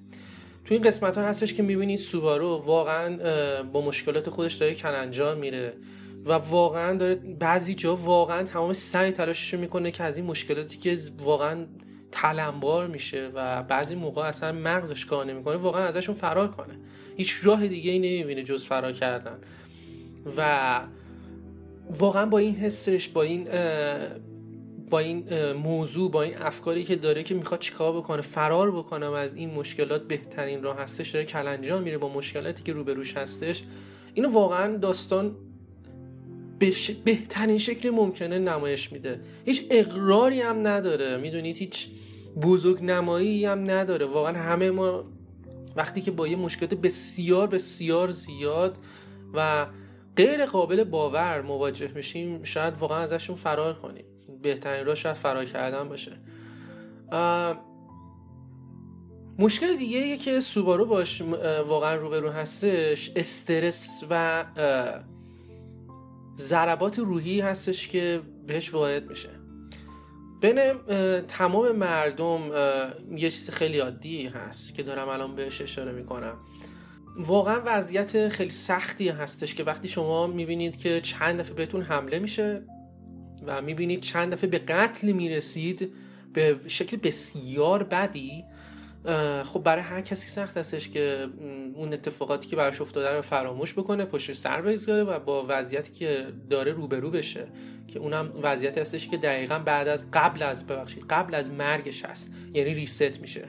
تو 0.65 0.75
این 0.75 0.83
قسمت 0.83 1.19
ها 1.19 1.25
هستش 1.25 1.55
که 1.55 1.63
می‌بینید 1.63 1.99
سوبارو 1.99 2.63
واقعا 2.67 3.17
با 3.63 3.81
مشکلات 3.81 4.31
خودش 4.31 4.55
داره 4.55 4.75
کلنجار 4.75 5.35
میره. 5.35 5.77
و 6.25 6.33
واقعا 6.33 6.97
داره 6.97 7.15
بعضی 7.15 7.75
جا 7.75 7.97
واقعا 7.97 8.43
تمام 8.43 8.73
سعی 8.73 9.13
تلاشش 9.13 9.55
می‌کنه 9.55 9.91
که 9.91 10.05
از 10.05 10.17
این 10.17 10.27
مشکلاتی 10.27 10.79
که 10.79 10.99
واقعا 11.19 11.67
تلمبار 12.13 12.87
میشه 12.87 13.31
و 13.35 13.63
بعضی 13.63 13.95
موقع 13.95 14.23
اصلا 14.23 14.53
مغزش 14.53 15.07
کار 15.07 15.27
نمی‌کنه 15.27 15.57
واقعا 15.57 15.85
ازشون 15.85 16.15
فرار 16.15 16.49
کنه. 16.49 16.75
هیچ 17.17 17.37
راه 17.43 17.67
دیگه 17.67 17.91
ای 17.91 17.99
نمی‌بینه 17.99 18.43
جز 18.43 18.67
فرار 18.67 18.93
کردن. 18.93 19.39
و 20.37 20.81
واقعا 21.99 22.27
با 22.27 22.39
این 22.39 22.55
حسش 22.55 23.09
با 23.09 23.23
این 23.23 23.49
با 24.91 24.99
این 24.99 25.53
موضوع 25.53 26.11
با 26.11 26.23
این 26.23 26.37
افکاری 26.37 26.85
که 26.85 26.97
داره 26.97 27.23
که 27.23 27.35
می‌خواد 27.35 27.61
چیکار 27.61 27.97
بکنه 27.97 28.23
فرار 28.23 28.71
بکنم 28.71 29.13
از 29.13 29.35
این 29.35 29.51
مشکلات 29.55 30.09
بهترین 30.09 30.63
راه 30.63 30.79
هستش 30.79 31.11
داره 31.11 31.25
کلنجان 31.25 31.83
میره 31.83 31.99
با 31.99 32.09
مشکلاتی 32.09 32.63
که 32.63 32.73
روبروش 32.73 33.17
هستش. 33.17 33.63
اینو 34.15 34.33
واقعا 34.33 34.77
داستان 34.77 35.37
بهترین 37.05 37.59
شکل 37.59 37.91
ممکنه 37.91 38.39
نمایش 38.39 38.93
میده. 38.93 39.21
هیچ 39.45 39.67
اقراری 39.71 40.41
هم 40.41 40.67
نداره. 40.67 41.17
می‌دونید؟ 41.17 41.57
هیچ 41.57 41.89
بزرگ 42.43 42.85
نمایی 42.85 43.45
هم 43.45 43.71
نداره. 43.71 44.07
واقعا 44.07 44.43
همه 44.43 44.71
ما 44.71 45.05
وقتی 45.77 46.01
که 46.01 46.11
با 46.11 46.29
یه 46.29 46.37
مشکلات 46.37 46.75
بسیار 46.75 47.47
بسیار 47.47 48.11
زیاد 48.11 48.79
و 49.35 49.67
غیر 50.17 50.47
قابل 50.47 50.85
باور 50.85 51.43
مواجه 51.43 51.93
میشیم 51.95 52.43
شاید 52.43 52.75
واقعا 52.79 52.99
ازشون 52.99 53.37
فرار 53.37 53.75
کنیم. 53.75 54.05
بهترین 54.43 54.87
راه 54.87 54.95
شاید 54.95 55.17
فرار 55.17 55.45
کردن 55.45 55.89
باشه. 55.89 56.13
مشکل 59.39 59.77
دیگه 59.77 60.17
که 60.17 60.41
سوبارو 60.41 60.85
باش 60.87 61.23
واقعا 61.69 61.95
روبرو 61.95 62.31
هستش 62.31 63.11
استرس 63.17 64.05
و 64.11 64.45
ضربات 66.39 66.99
روحی 66.99 67.41
هستش 67.41 67.89
که 67.89 68.21
بهش 68.47 68.75
وارد 68.75 69.09
میشه. 69.09 69.29
بین 70.41 70.73
تمام 71.29 71.73
مردم 71.73 72.51
یه 73.17 73.31
چیز 73.31 73.51
خیلی 73.51 73.79
عادی 73.79 74.27
هست 74.27 74.75
که 74.75 74.83
دارم 74.83 75.09
الان 75.09 75.35
بهش 75.35 75.63
اشاره 75.63 75.93
می‌کنم. 75.93 76.37
واقعا 77.17 77.63
وضعیت 77.67 78.29
خیلی 78.29 78.51
سختی 78.51 79.09
هستش 79.09 79.55
که 79.55 79.65
وقتی 79.65 79.89
شما 79.89 80.27
می‌بینید 80.27 80.77
که 80.77 81.01
چند 81.01 81.41
دفعه 81.41 81.55
بهتون 81.55 81.83
حمله 81.83 82.19
میشه 82.19 82.63
و 83.47 83.63
می‌بینید 83.63 84.01
چند 84.01 84.33
دفعه 84.33 84.51
به 84.51 84.59
قتل 84.59 85.13
می‌رسید 85.13 85.93
به 86.33 86.61
شکل 86.67 86.97
بسیار 86.97 87.83
بدی 87.83 88.45
خب 89.45 89.63
برای 89.63 89.83
هر 89.83 90.01
کسی 90.01 90.29
سخت 90.29 90.57
هستش 90.57 90.89
که 90.89 91.29
اون 91.75 91.93
اتفاقاتی 91.93 92.49
که 92.49 92.57
براش 92.57 92.81
افتاده 92.81 93.17
رو 93.17 93.23
فراموش 93.23 93.75
بکنه 93.75 94.05
پشت 94.05 94.33
سر 94.33 94.63
بگذاره 94.63 95.03
و 95.03 95.19
با 95.19 95.47
وضعیتی 95.49 95.93
که 95.93 96.27
داره 96.51 96.73
روبرو 96.73 97.11
بشه. 97.11 97.47
که 97.89 97.99
اونم 97.99 98.33
وضعیتی 98.43 98.81
هستش 98.81 99.09
که 99.09 99.17
دقیقا 99.17 99.59
بعد 99.59 99.89
از 99.89 100.07
قبل 100.13 100.43
از 100.43 100.67
ببخشید 100.67 101.05
قبل 101.11 101.35
از 101.35 101.51
مرگش 101.51 102.05
هست. 102.05 102.33
یعنی 102.55 102.75
ریست 102.75 103.21
میشه. 103.21 103.45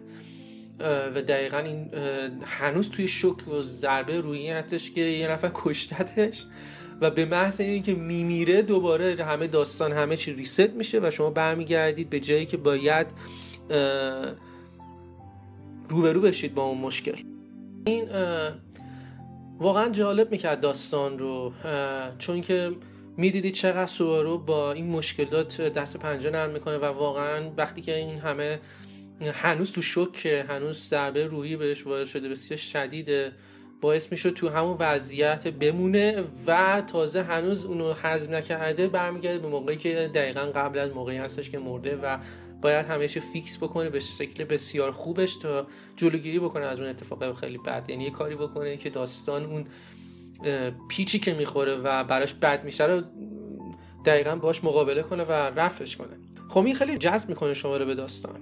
و 1.16 1.22
دقیقا 1.22 1.58
این 1.58 1.90
هنوز 2.44 2.90
توی 2.90 3.08
شک 3.08 3.48
و 3.48 3.62
ضربه 3.62 4.22
روی 4.22 4.50
هستش 4.50 4.92
که 4.92 5.02
یه 5.02 5.28
نفر 5.28 5.52
کشتتش. 5.54 6.46
و 7.02 7.12
به 7.12 7.26
محض 7.26 7.62
اینکه 7.62 7.94
میمیره 7.94 8.62
دوباره 8.62 9.24
همه 9.24 9.48
داستان 9.48 9.92
همه 9.92 10.18
چی 10.18 10.34
ریست 10.34 10.70
میشه 10.70 11.00
و 11.04 11.10
شما 11.12 11.30
برمیگردید 11.30 12.10
به 12.10 12.20
جایی 12.20 12.46
که 12.46 12.58
باید 12.58 13.08
روبرو 15.90 16.22
بشید 16.22 16.54
با 16.54 16.64
اون 16.64 16.78
مشکل. 16.78 17.18
این 17.86 18.08
واقعا 19.58 19.90
جالب 19.90 20.32
می‌کرد 20.32 20.60
داستان 20.60 21.20
رو 21.20 21.54
چون 22.18 22.42
که 22.42 22.72
می‌دیدید 23.18 23.54
چقدر 23.54 23.86
سوارو 23.86 24.38
با 24.38 24.72
این 24.72 24.90
مشکلات 24.90 25.62
دست 25.62 26.00
پنجه 26.00 26.30
نرم 26.30 26.50
می‌کنه 26.50 26.78
و 26.78 26.86
واقعا 26.86 27.52
وقتی 27.58 27.82
که 27.82 27.96
این 27.96 28.18
همه 28.18 28.60
هنوز 29.34 29.72
تو 29.72 29.82
شوکه 29.82 30.46
هنوز 30.50 30.80
ضربه 30.80 31.28
روحی 31.28 31.56
بهش 31.56 31.88
وارد 31.88 32.06
شده 32.06 32.30
بسیار 32.30 32.58
شدیده 32.58 33.32
باعث 33.82 34.12
میشه 34.12 34.32
تو 34.32 34.50
همون 34.50 34.78
وضعیت 34.80 35.48
بمونه 35.48 36.24
و 36.48 36.82
تازه 36.88 37.24
هنوز 37.24 37.66
اونو 37.66 37.94
حزم 37.94 38.36
نکرده 38.36 38.88
برمیگرده 38.88 39.40
به 39.40 39.48
موقعی 39.48 39.78
که 39.78 40.12
دقیقا 40.14 40.42
قبل 40.42 40.80
از 40.80 40.92
موقعی 40.92 41.18
هستش 41.18 41.50
که 41.50 41.60
مرده 41.60 41.96
و 41.96 42.18
باید 42.64 42.86
همیشه 42.86 43.20
فیکس 43.20 43.58
بکنه 43.58 43.90
به 43.90 44.00
شکل 44.00 44.44
بسیار 44.44 44.92
خوبش 44.92 45.38
تا 45.38 45.68
جلوگیری 45.96 46.40
بکنه 46.40 46.66
از 46.66 46.80
اون 46.80 46.90
اتفاق 46.90 47.36
خیلی 47.36 47.58
بد. 47.58 47.86
یعنی 47.90 48.04
یه 48.04 48.10
کاری 48.10 48.36
بکنه 48.36 48.78
که 48.78 48.90
داستان 48.90 49.46
اون 49.46 49.68
پیچی 50.90 51.20
که 51.20 51.34
می‌خوره 51.34 51.76
و 51.76 52.04
براش 52.04 52.34
بد 52.34 52.64
میشه 52.64 52.86
رو 52.86 53.02
دقیقا 54.06 54.36
باش 54.36 54.64
مقابله 54.64 55.02
کنه 55.02 55.24
و 55.24 55.32
رفعش 55.32 55.98
کنه. 55.98 56.18
خب 56.50 56.66
این 56.66 56.76
خیلی 56.76 56.98
جذب 56.98 57.30
می‌کنه 57.30 57.54
شما 57.54 57.78
رو 57.78 57.86
به 57.86 57.96
داستان. 57.96 58.40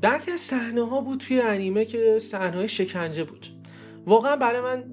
بعضی 0.00 0.30
از 0.30 0.40
صحنه 0.40 0.88
ها 0.88 1.00
بود 1.00 1.20
توی 1.20 1.40
انیمه 1.40 1.84
که 1.84 2.18
صحنه 2.18 2.56
های 2.56 2.68
شکنجه 2.68 3.24
بود. 3.24 3.46
واقعا 4.06 4.36
برای 4.36 4.60
من 4.60 4.84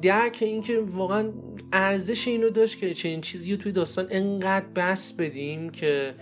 درک 0.00 0.38
این 0.40 0.60
که 0.60 0.80
واقعا 0.86 1.32
ارزش 1.72 2.28
اینو 2.28 2.50
داشت 2.50 2.78
که 2.78 2.94
چنین 2.94 3.20
چیزی 3.20 3.50
رو 3.52 3.56
توی 3.56 3.72
داستان 3.72 4.06
انقدر 4.10 4.66
بس 4.76 5.12
بدیم 5.12 5.70
که 5.70 6.14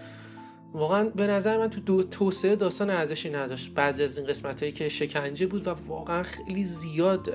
واقعا 0.72 1.04
به 1.04 1.26
نظر 1.26 1.58
من 1.58 1.70
تو 1.70 1.80
دو 1.80 2.02
توسعه 2.02 2.56
داستان 2.56 2.90
ارزشی 2.90 3.30
نداشت. 3.30 3.74
بعضی 3.74 4.02
از 4.04 4.18
این 4.18 4.26
قسمت 4.26 4.60
هایی 4.60 4.72
که 4.72 4.88
شکنجه 4.88 5.46
بود 5.46 5.66
و 5.66 5.74
واقعا 5.88 6.22
خیلی 6.22 6.64
زیاد 6.64 7.34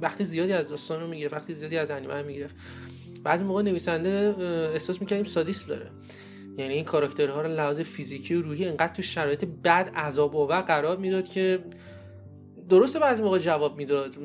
وقتی 0.00 0.24
زیادی 0.24 0.52
از 0.52 0.68
داستان 0.68 1.00
رو 1.00 1.06
می‌گیره 1.06 1.28
وقتی 1.32 1.54
زیادی 1.54 1.78
از 1.78 1.90
انیمه 1.90 2.14
رو 2.14 2.26
می‌گیره 2.26 2.48
بعضی 3.24 3.44
موقع 3.44 3.62
نویسنده 3.62 4.34
احساس 4.72 5.00
می‌کنیم 5.00 5.24
سادیست 5.24 5.68
داره. 5.68 5.90
یعنی 6.58 6.74
این 6.74 6.84
کاراکترها 6.84 7.42
رو 7.42 7.48
لحاظ 7.48 7.80
فیزیکی 7.80 8.34
و 8.34 8.42
روحی 8.42 8.68
انقدر 8.68 8.92
تو 8.92 9.02
شرایط 9.02 9.44
بد 9.44 9.90
عذاب 9.94 10.34
و 10.34 10.46
قرار 10.46 10.96
می‌داد 10.96 11.28
که 11.28 11.64
درسته 12.68 12.98
بعضی 12.98 13.22
موقع 13.22 13.38
جواب 13.38 13.76
می‌داد 13.76 14.16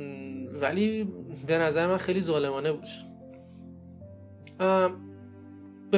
ولی 0.62 1.08
به 1.48 1.58
نظر 1.58 1.88
من 1.88 1.98
خیلی 1.98 2.22
ظالمانه 2.22 2.72
بود. 2.72 2.88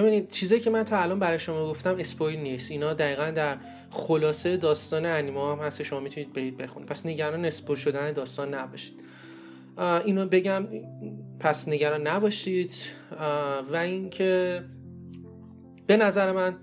ببینید 0.02 0.30
چیزایی 0.30 0.62
که 0.62 0.70
من 0.70 0.84
تا 0.84 1.00
الان 1.00 1.20
برای 1.20 1.40
شما 1.40 1.70
گفتم 1.70 1.96
اسپویل 2.00 2.40
نیست. 2.40 2.72
اینا 2.72 2.94
دقیقا 2.94 3.32
در 3.32 3.58
خلاصه 3.90 4.58
داستان 4.58 5.06
انیما 5.06 5.56
هم 5.56 5.60
هست. 5.60 5.84
شما 5.84 6.00
می‌تونید 6.00 6.34
برید 6.34 6.58
بخونید. 6.58 6.90
پس 6.90 7.06
نگران 7.06 7.46
اسپویل 7.46 7.80
شدن 7.80 8.12
داستان 8.12 8.54
نباشید. 8.54 8.94
اینو 10.06 10.26
بگم 10.26 10.68
پس 11.40 11.68
نگران 11.68 12.08
نباشید. 12.08 12.74
و 13.72 13.76
اینکه 13.76 14.64
به 15.88 15.98
نظر 15.98 16.32
من 16.32 16.56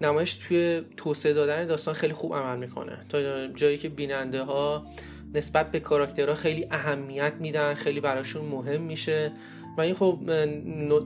نمایش 0.00 0.34
توی 0.34 0.82
توسعه 0.96 1.32
دادن 1.32 1.66
داستان 1.66 1.94
خیلی 1.94 2.12
خوب 2.12 2.34
عمل 2.34 2.58
می‌کنه. 2.58 2.98
تا 3.08 3.46
جایی 3.46 3.78
که 3.78 3.88
بیننده 3.88 4.42
ها 4.42 4.86
نسبت 5.34 5.70
به 5.70 5.80
کاراکترها 5.80 6.34
خیلی 6.34 6.66
اهمیت 6.70 7.32
میدن 7.40 7.74
خیلی 7.74 8.00
براشون 8.00 8.44
مهم 8.44 8.82
میشه. 8.82 9.32
و 9.78 9.80
این 9.80 9.94
خب 9.94 10.18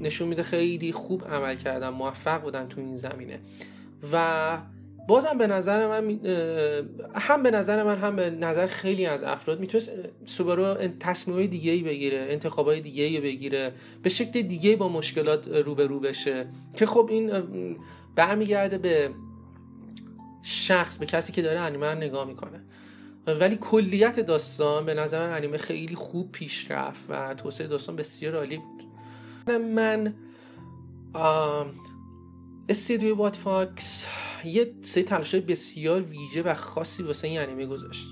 نشون 0.01 0.29
میده 0.29 0.43
خیلی 0.43 0.93
خوب 0.93 1.25
عمل 1.25 1.57
کردن 1.57 1.89
موفق 1.89 2.43
بودن 2.43 2.69
تو 2.69 2.81
این 2.81 2.97
زمینه. 2.97 3.41
و 4.13 4.59
بازم 5.09 5.39
به 5.39 5.47
نظر 5.47 5.89
من 5.89 6.21
هم 7.15 7.43
به 7.43 7.51
نظر 7.51 7.83
من 7.83 7.99
هم 7.99 8.17
به 8.17 8.31
نظر 8.31 8.67
خیلی 8.67 9.07
از 9.07 9.23
افراد 9.23 9.61
می‌تونست 9.61 9.91
سوبارو 10.25 10.75
تصمیم 11.01 11.47
دیگه 11.47 11.73
ای 11.73 11.83
بگیره 11.83 12.27
انتخاب 12.31 12.67
های 12.67 12.81
دیگه 12.81 13.05
ای 13.05 13.21
بگیره 13.21 13.73
به 14.03 14.09
شکل 14.09 14.43
دیگه 14.43 14.77
با 14.77 14.89
مشکلات 14.89 15.49
روبرو 15.49 16.01
بشه. 16.01 16.47
که 16.77 16.87
خب 16.87 17.09
این 17.11 17.31
برمیگرده 18.15 18.79
به 18.79 19.11
شخص 20.43 20.99
به 20.99 21.07
کسی 21.07 21.33
که 21.33 21.43
داره 21.43 21.61
انیمه 21.61 21.95
نگاه 21.95 22.27
می‌کنه. 22.27 22.61
ولی 23.27 23.57
کلیت 23.61 24.21
داستان 24.21 24.87
به 24.87 24.95
نظر 24.95 25.29
من 25.29 25.37
انیمه 25.37 25.59
خیلی 25.59 25.95
خوب 25.95 26.33
پیش 26.33 26.71
رفت 26.71 27.05
و 27.09 27.35
توسعه 27.35 27.67
داستان 27.67 27.97
بسیار 27.97 28.37
عالی 28.37 28.57
بود. 28.57 28.83
من 29.59 30.15
استودیو 32.69 33.17
White 33.17 33.37
Fox 33.37 34.07
یه 34.45 34.73
سری 34.83 35.05
تلاش 35.05 35.35
بسیار 35.35 36.03
ویژه 36.03 36.43
و 36.43 36.55
خاصی 36.55 37.03
واسه 37.03 37.29
این 37.29 37.41
انیمه 37.41 37.67
گذاشت. 37.67 38.07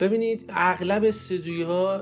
ببینید 0.00 0.44
اغلب 0.48 1.04
استودیوها 1.04 2.00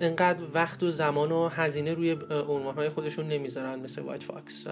انقدر 0.00 0.44
وقت 0.54 0.82
و 0.82 0.90
زمان 0.90 1.32
و 1.32 1.48
هزینه 1.48 1.94
روی 1.94 2.16
عنوانهای 2.30 2.88
خودشون 2.88 3.28
نمی‌ذارن 3.28 3.80
مثل 3.80 4.02
White 4.02 4.22
Fox. 4.22 4.66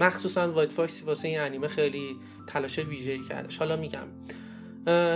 مخصوصا 0.00 0.52
White 0.52 0.72
Fox 0.72 1.02
واسه 1.02 1.28
این 1.28 1.40
انیمه 1.40 1.68
خیلی 1.68 2.16
تلاش 2.46 2.78
ویژه‌ای 2.78 3.22
کردش. 3.22 3.58
حالا 3.58 3.76
میگم. 3.76 4.06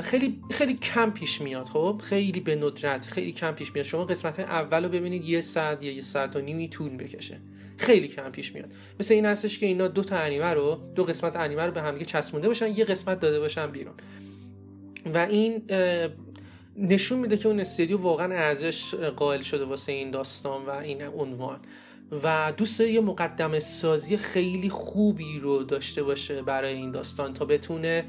خیلی 0.02 0.40
خیلی 0.50 0.74
کم 0.74 1.10
پیش 1.10 1.40
میاد 1.40 1.64
خب؟ 1.64 2.00
خیلی 2.04 2.40
به 2.40 2.56
ندرت 2.56 3.06
خیلی 3.06 3.32
کم 3.32 3.52
پیش 3.52 3.74
میاد. 3.74 3.86
شما 3.86 4.04
قسمت 4.04 4.40
اول 4.40 4.84
رو 4.84 4.88
ببینید 4.88 5.24
یه 5.24 5.40
ساعت 5.40 5.84
یا 5.84 5.92
یه 5.92 6.02
ساعت 6.02 6.36
و 6.36 6.40
نیمی 6.40 6.68
طول 6.68 6.96
بکشه. 6.96 7.40
خیلی 7.76 8.08
کم 8.08 8.30
پیش 8.30 8.54
میاد. 8.54 8.72
مثل 9.00 9.14
این 9.14 9.26
هستش 9.26 9.58
که 9.58 9.66
اینا 9.66 9.88
دو 9.88 10.04
تا 10.04 10.16
انیمه 10.16 10.54
رو 10.54 10.80
دو 10.94 11.04
قسمت 11.04 11.36
انیمه 11.36 11.62
رو 11.62 11.72
به 11.72 11.82
هم 11.82 11.98
چسبونده 11.98 12.48
باشن 12.48 12.76
یه 12.76 12.84
قسمت 12.84 13.20
داده 13.20 13.40
باشن 13.40 13.66
بیرون. 13.66 13.94
و 15.14 15.18
این 15.18 15.62
نشون 16.76 17.18
میده 17.18 17.36
که 17.36 17.48
اون 17.48 17.60
استودیو 17.60 17.98
واقعا 17.98 18.34
ارزش 18.34 18.94
قائل 18.94 19.40
شده 19.40 19.64
واسه 19.64 19.92
این 19.92 20.10
داستان 20.10 20.66
و 20.66 20.70
این 20.70 21.02
عنوان. 21.02 21.60
و 22.24 22.52
دوست 22.56 22.80
یه 22.80 23.00
مقدمه 23.00 23.60
سازی 23.60 24.16
خیلی 24.16 24.68
خوبی 24.68 25.38
رو 25.38 25.62
داشته 25.62 26.02
باشه 26.02 26.42
برای 26.42 26.74
این 26.74 26.90
داستان 26.90 27.34
تا 27.34 27.44
بتونه 27.44 28.04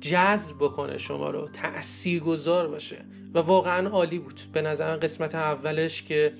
جذب 0.00 0.56
بکنه 0.56 0.98
شما 0.98 1.30
رو 1.30 1.48
تأثیر 1.48 2.22
گذار 2.22 2.68
باشه. 2.68 3.04
و 3.34 3.38
واقعا 3.38 3.88
عالی 3.88 4.18
بود. 4.18 4.40
به 4.52 4.62
نظر 4.62 4.96
قسمت 4.96 5.34
اولش 5.34 6.02
که 6.02 6.32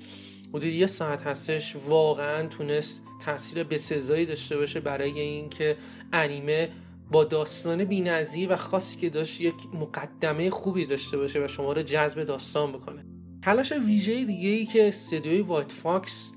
حدود 0.49 0.63
یه 0.63 0.85
ساعت 0.85 1.23
هستش 1.27 1.75
واقعا 1.75 2.47
تونست 2.47 3.03
تاثیر 3.25 3.63
بسزایی 3.63 4.25
داشته 4.25 4.57
باشه 4.57 4.79
برای 4.79 5.19
اینکه 5.19 5.77
انیمه 6.13 6.69
با 7.11 7.23
داستان 7.23 7.85
بینظیر 7.85 8.53
و 8.53 8.55
خاصی 8.55 8.97
که 8.97 9.09
داشت 9.09 9.41
یک 9.41 9.55
مقدمه 9.73 10.49
خوبی 10.49 10.85
داشته 10.85 11.17
باشه 11.17 11.45
و 11.45 11.47
شما 11.47 11.73
رو 11.73 11.81
جذب 11.81 12.23
داستان 12.23 12.71
بکنه. 12.71 13.05
تلاش 13.41 13.71
ویژه 13.71 14.25
دیگه 14.25 14.49
ای 14.49 14.65
که 14.65 14.87
استدیوی 14.87 15.41
White 15.41 15.71
Fox 15.71 16.31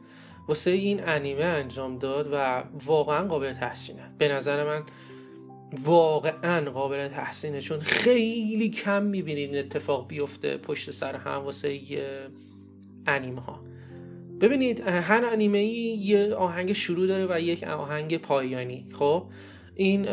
واسه 0.49 0.71
این 0.71 1.09
انیمه 1.09 1.45
انجام 1.45 1.99
داد 1.99 2.29
و 2.33 2.65
واقعا 2.85 3.29
قابل 3.29 3.53
تحسینه. 3.53 4.15
به 4.19 4.29
نظر 4.29 4.65
من 4.65 4.83
واقعا 5.81 6.71
قابل 6.71 7.09
تحسینه 7.09 7.61
چون 7.61 7.81
خیلی 7.81 8.71
کم 8.71 9.03
می‌بینید 9.03 9.55
این 9.55 9.65
اتفاق 9.65 10.09
بیفته 10.09 10.57
پشت 10.57 10.91
سر 10.91 11.17
هم 11.17 11.33
واسه 11.33 11.81
انیمه 13.07 13.41
ها 13.41 13.61
ببینید 14.41 14.81
هر 14.81 15.25
انیمه 15.25 15.59
ای 15.59 15.73
یه 15.73 16.35
آهنگ 16.35 16.73
شروع 16.73 17.07
داره 17.07 17.27
و 17.31 17.41
یک 17.41 17.63
آهنگ 17.63 18.19
پایانی 18.19 18.87
خب؟ 18.93 19.27
این 19.75 20.07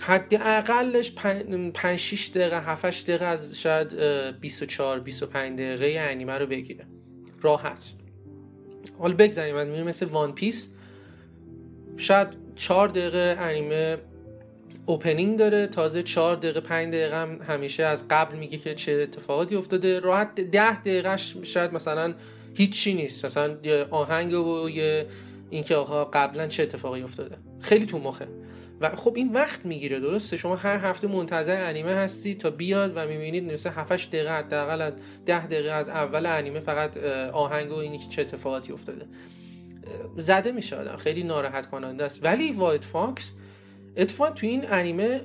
حد 0.00 0.34
اقلش 0.34 1.12
5 1.12 1.98
6 1.98 2.30
دقیقه 2.34 2.60
7 2.60 3.06
دقیقه 3.06 3.24
از 3.24 3.60
شاید 3.60 3.94
24 4.40 5.00
25 5.00 5.58
دقیقه 5.58 6.00
انیمه 6.00 6.32
رو 6.32 6.46
بگیره. 6.46 6.86
راحت. 7.42 7.92
حالا 8.98 9.14
بگذاریم 9.14 9.54
من 9.54 9.82
مثل 9.82 10.06
وان 10.06 10.32
پیس 10.34 10.68
شاید 11.96 12.36
4 12.56 12.88
دقیقه 12.88 13.36
انیمه 13.38 13.98
اوپنینگ 14.86 15.38
داره 15.38 15.66
تازه 15.66 16.02
4 16.02 16.36
دقیقه 16.36 16.60
5 16.60 16.88
دقیقه 16.88 17.16
هم 17.16 17.42
همیشه 17.42 17.82
از 17.82 18.04
قبل 18.10 18.36
میگه 18.36 18.58
که 18.58 18.74
چه 18.74 18.92
اتفاقاتی 18.92 19.56
افتاده. 19.56 20.00
راحت 20.00 20.34
10 20.40 20.80
دقیقه 20.80 21.16
شاید 21.42 21.72
مثلا 21.74 22.14
هیچی 22.54 22.94
نیست. 22.94 23.24
مثلا 23.24 23.56
یه 23.64 23.86
آهنگ 23.90 24.32
و 24.32 24.70
یه 24.70 25.06
اینکه 25.50 25.76
آقا 25.76 26.04
قبلا 26.04 26.46
چه 26.46 26.62
اتفاقی 26.62 27.02
افتاده. 27.02 27.36
خیلی 27.60 27.86
تو 27.86 27.98
مخه. 27.98 28.28
و 28.80 28.96
خب 28.96 29.12
این 29.16 29.32
وقت 29.32 29.66
می‌گیره 29.66 30.00
درسته؟ 30.00 30.36
شما 30.36 30.56
هر 30.56 30.78
هفته 30.78 31.08
منتظر 31.08 31.64
انیمه 31.64 31.94
هستی 31.94 32.34
تا 32.34 32.50
بیاد 32.50 32.92
و 32.96 33.06
می‌بینید 33.06 33.52
مثلا 33.52 33.72
7 33.72 34.08
دقیقه 34.10 34.38
حداقل 34.38 34.80
از 34.80 34.96
10 35.26 35.46
دقیقه 35.46 35.70
از 35.70 35.88
اول 35.88 36.26
انیمه 36.26 36.60
فقط 36.60 36.96
آهنگ 37.32 37.72
و 37.72 37.74
اینی 37.74 37.98
که 37.98 38.06
چه 38.08 38.22
اتفاقاتی 38.22 38.72
افتاده. 38.72 39.06
زده 40.16 40.52
میشه 40.52 40.76
آدم. 40.76 40.96
خیلی 40.96 41.22
ناراحت 41.22 41.66
کننده 41.66 42.04
است. 42.04 42.24
ولی 42.24 42.52
White 42.52 42.84
Fox 42.84 43.34
اتفاق 43.96 44.30
تو 44.30 44.46
این 44.46 44.72
انیمه 44.72 45.20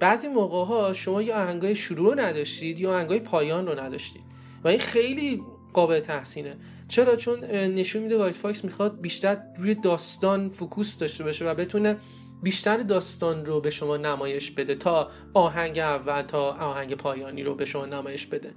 بعضی 0.00 0.28
موقع 0.28 0.64
ها 0.64 0.92
شما 0.92 1.22
یا 1.22 1.36
آهنگای 1.36 1.74
شروع 1.74 2.14
رو 2.14 2.20
نداشتید 2.20 2.80
یا 2.80 2.94
آهنگای 2.94 3.20
پایان 3.20 3.66
رو 3.66 3.80
نداشتید 3.80 4.22
و 4.64 4.68
این 4.68 4.78
خیلی 4.78 5.42
قابل 5.72 6.00
تحسینه. 6.00 6.56
چرا؟ 6.88 7.16
چون 7.16 7.44
نشون 7.50 8.02
میده 8.02 8.18
White 8.18 8.34
Fox 8.34 8.64
می‌خواد 8.64 9.00
بیشتر 9.00 9.38
روی 9.56 9.74
داستان 9.74 10.50
focus 10.50 10.98
داشته 10.98 11.24
باشه 11.24 11.50
و 11.50 11.54
بتونه 11.54 11.96
بیشتر 12.42 12.76
داستان 12.76 13.46
رو 13.46 13.60
به 13.60 13.70
شما 13.70 13.96
نمایش 13.96 14.50
بده 14.50 14.74
تا 14.74 15.10
آهنگ 15.34 15.78
اول 15.78 16.22
تا 16.22 16.52
آهنگ 16.52 16.94
پایانی 16.94 17.42
رو 17.42 17.54
به 17.54 17.64
شما 17.64 17.86
نمایش 17.86 18.26
بده. 18.26 18.50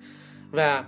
و 0.54 0.84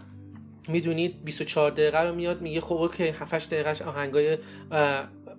می‌دونید 0.68 1.24
24 1.24 1.72
دقیقه 1.72 2.02
رو 2.02 2.16
میاد 2.16 2.42
میگه 2.42 2.62
خب 2.62 2.76
OK 2.76 3.04
7 3.08 3.50
دقیقهش 3.54 3.82
آهنگای 3.82 4.38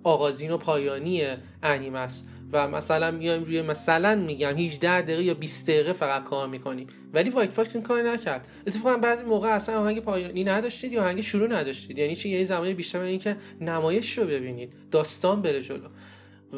آغازین 0.03 0.51
و 0.51 0.57
پایانی 0.57 1.23
انیمه 1.63 1.99
است. 1.99 2.27
و 2.51 2.67
مثلا 2.67 3.11
میایم 3.11 3.43
روی 3.43 3.61
مثلا 3.61 4.15
میگم 4.15 4.55
18 4.57 5.01
دقیقه 5.01 5.23
یا 5.23 5.33
20 5.33 5.67
دقیقه 5.67 5.93
فقط 5.93 6.23
کار 6.23 6.47
می‌کنیم. 6.47 6.87
ولی 7.13 7.29
White 7.29 7.49
Fox 7.49 7.75
این 7.75 7.83
کار 7.83 8.01
نکرد. 8.01 8.47
اتفاقا 8.67 8.97
بعضی 8.97 9.23
موقع 9.23 9.47
اصلا 9.47 9.79
آهنگ 9.79 9.99
پایانی 9.99 10.43
نداشتید 10.43 10.93
یا 10.93 11.03
آهنگ 11.03 11.21
شروع 11.21 11.47
نداشتید. 11.47 11.97
یعنی 11.97 12.15
چی؟ 12.15 12.29
یه 12.29 12.43
زمانی 12.43 12.73
بیشتر 12.73 12.99
این 12.99 13.19
که 13.19 13.37
نمایش 13.61 14.17
رو 14.17 14.27
ببینید. 14.27 14.73
داستان 14.91 15.41
بره 15.41 15.61
جلو. 15.61 15.87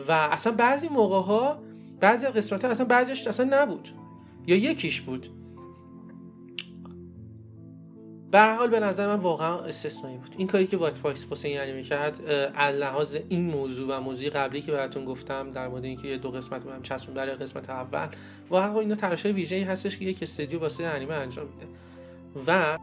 و 0.07 0.11
اصلا 0.11 0.53
بعضی 0.53 0.87
موقع 0.87 1.21
ها 1.21 1.63
بعضی 1.99 2.27
قسمت 2.27 2.65
اصلا 2.65 2.85
بعضیش 2.85 3.27
اصلا 3.27 3.47
نبود. 3.51 3.89
یا 4.47 4.55
یکیش 4.55 5.01
بود. 5.01 5.27
به 8.31 8.41
حال 8.41 8.69
به 8.69 8.79
نظر 8.79 9.07
من 9.07 9.19
واقعا 9.19 9.59
استثنایی 9.59 10.17
بود. 10.17 10.35
این 10.37 10.47
کاری 10.47 10.67
که 10.67 10.77
White 10.77 10.97
Fox 10.97 11.27
واسه 11.29 11.47
این 11.47 11.59
انیمه 11.59 11.83
کرد 11.83 12.21
لحاظ 12.59 13.17
این 13.29 13.45
موضوع 13.45 13.97
و 13.97 14.01
موضوع 14.01 14.29
قبلی 14.29 14.61
که 14.61 14.71
براتون 14.71 15.05
گفتم 15.05 15.49
در 15.49 15.67
مورد 15.67 15.85
اینکه 15.85 16.17
دو 16.17 16.31
قسمت 16.31 16.67
هم 16.67 16.81
چسبون 16.81 17.15
برای 17.15 17.35
قسمت 17.35 17.69
اول 17.69 18.07
واقعا 18.49 18.79
اینا 18.79 18.95
تلاش 18.95 19.25
ویژه‌ای 19.25 19.63
هستش 19.63 19.97
که 19.97 20.05
یک 20.05 20.23
استودیو 20.23 20.59
واسه 20.59 20.83
انیمه 20.83 21.13
انجام 21.13 21.47
میده. 21.47 21.67
و 22.47 22.77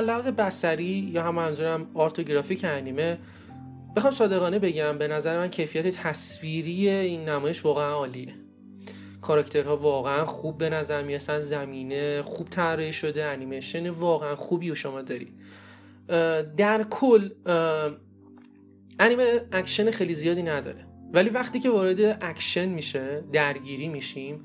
لحاظ 0.00 0.26
بصری 0.26 1.10
یا 1.12 1.22
هم 1.22 1.34
منظورم 1.34 1.86
art 1.94 2.18
و 2.18 2.22
گرافیک 2.22 2.64
انیمه 2.64 3.18
بخوام 3.96 4.12
صادقانه 4.12 4.58
بگم 4.58 4.98
به 4.98 5.08
نظر 5.08 5.38
من 5.38 5.48
کیفیت 5.48 5.88
تصویری 5.88 6.88
این 6.88 7.28
نمایش 7.28 7.64
واقعا 7.64 7.92
عالیه. 7.92 8.34
کاراکترها 9.22 9.76
واقعا 9.76 10.24
خوب 10.24 10.58
به 10.58 10.68
نظر 10.68 11.02
می‌رسن 11.02 11.40
زمینه 11.40 12.22
خوب 12.22 12.48
طراحی 12.48 12.92
شده 12.92 13.24
انیمیشن 13.24 13.90
واقعا 13.90 14.36
خوبی 14.36 14.70
و 14.70 14.74
شما 14.74 15.02
داری. 15.02 15.32
در 16.56 16.86
کل 16.90 17.30
انیمه 18.98 19.46
اکشن 19.52 19.90
خیلی 19.90 20.14
زیادی 20.14 20.42
نداره. 20.42 20.86
ولی 21.12 21.30
وقتی 21.30 21.60
که 21.60 21.70
وارد 21.70 22.18
اکشن 22.20 22.68
میشه 22.68 23.24
درگیری 23.32 23.88
میشیم 23.88 24.44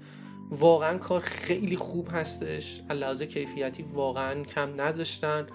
واقعا 0.52 0.98
کار 0.98 1.20
خیلی 1.20 1.76
خوب 1.76 2.08
هستش. 2.12 2.82
لحاظ 2.90 3.24
کیفیتی 3.24 3.84
واقعا 3.84 4.44
کم 4.44 4.70
نداشتن. 4.82 5.48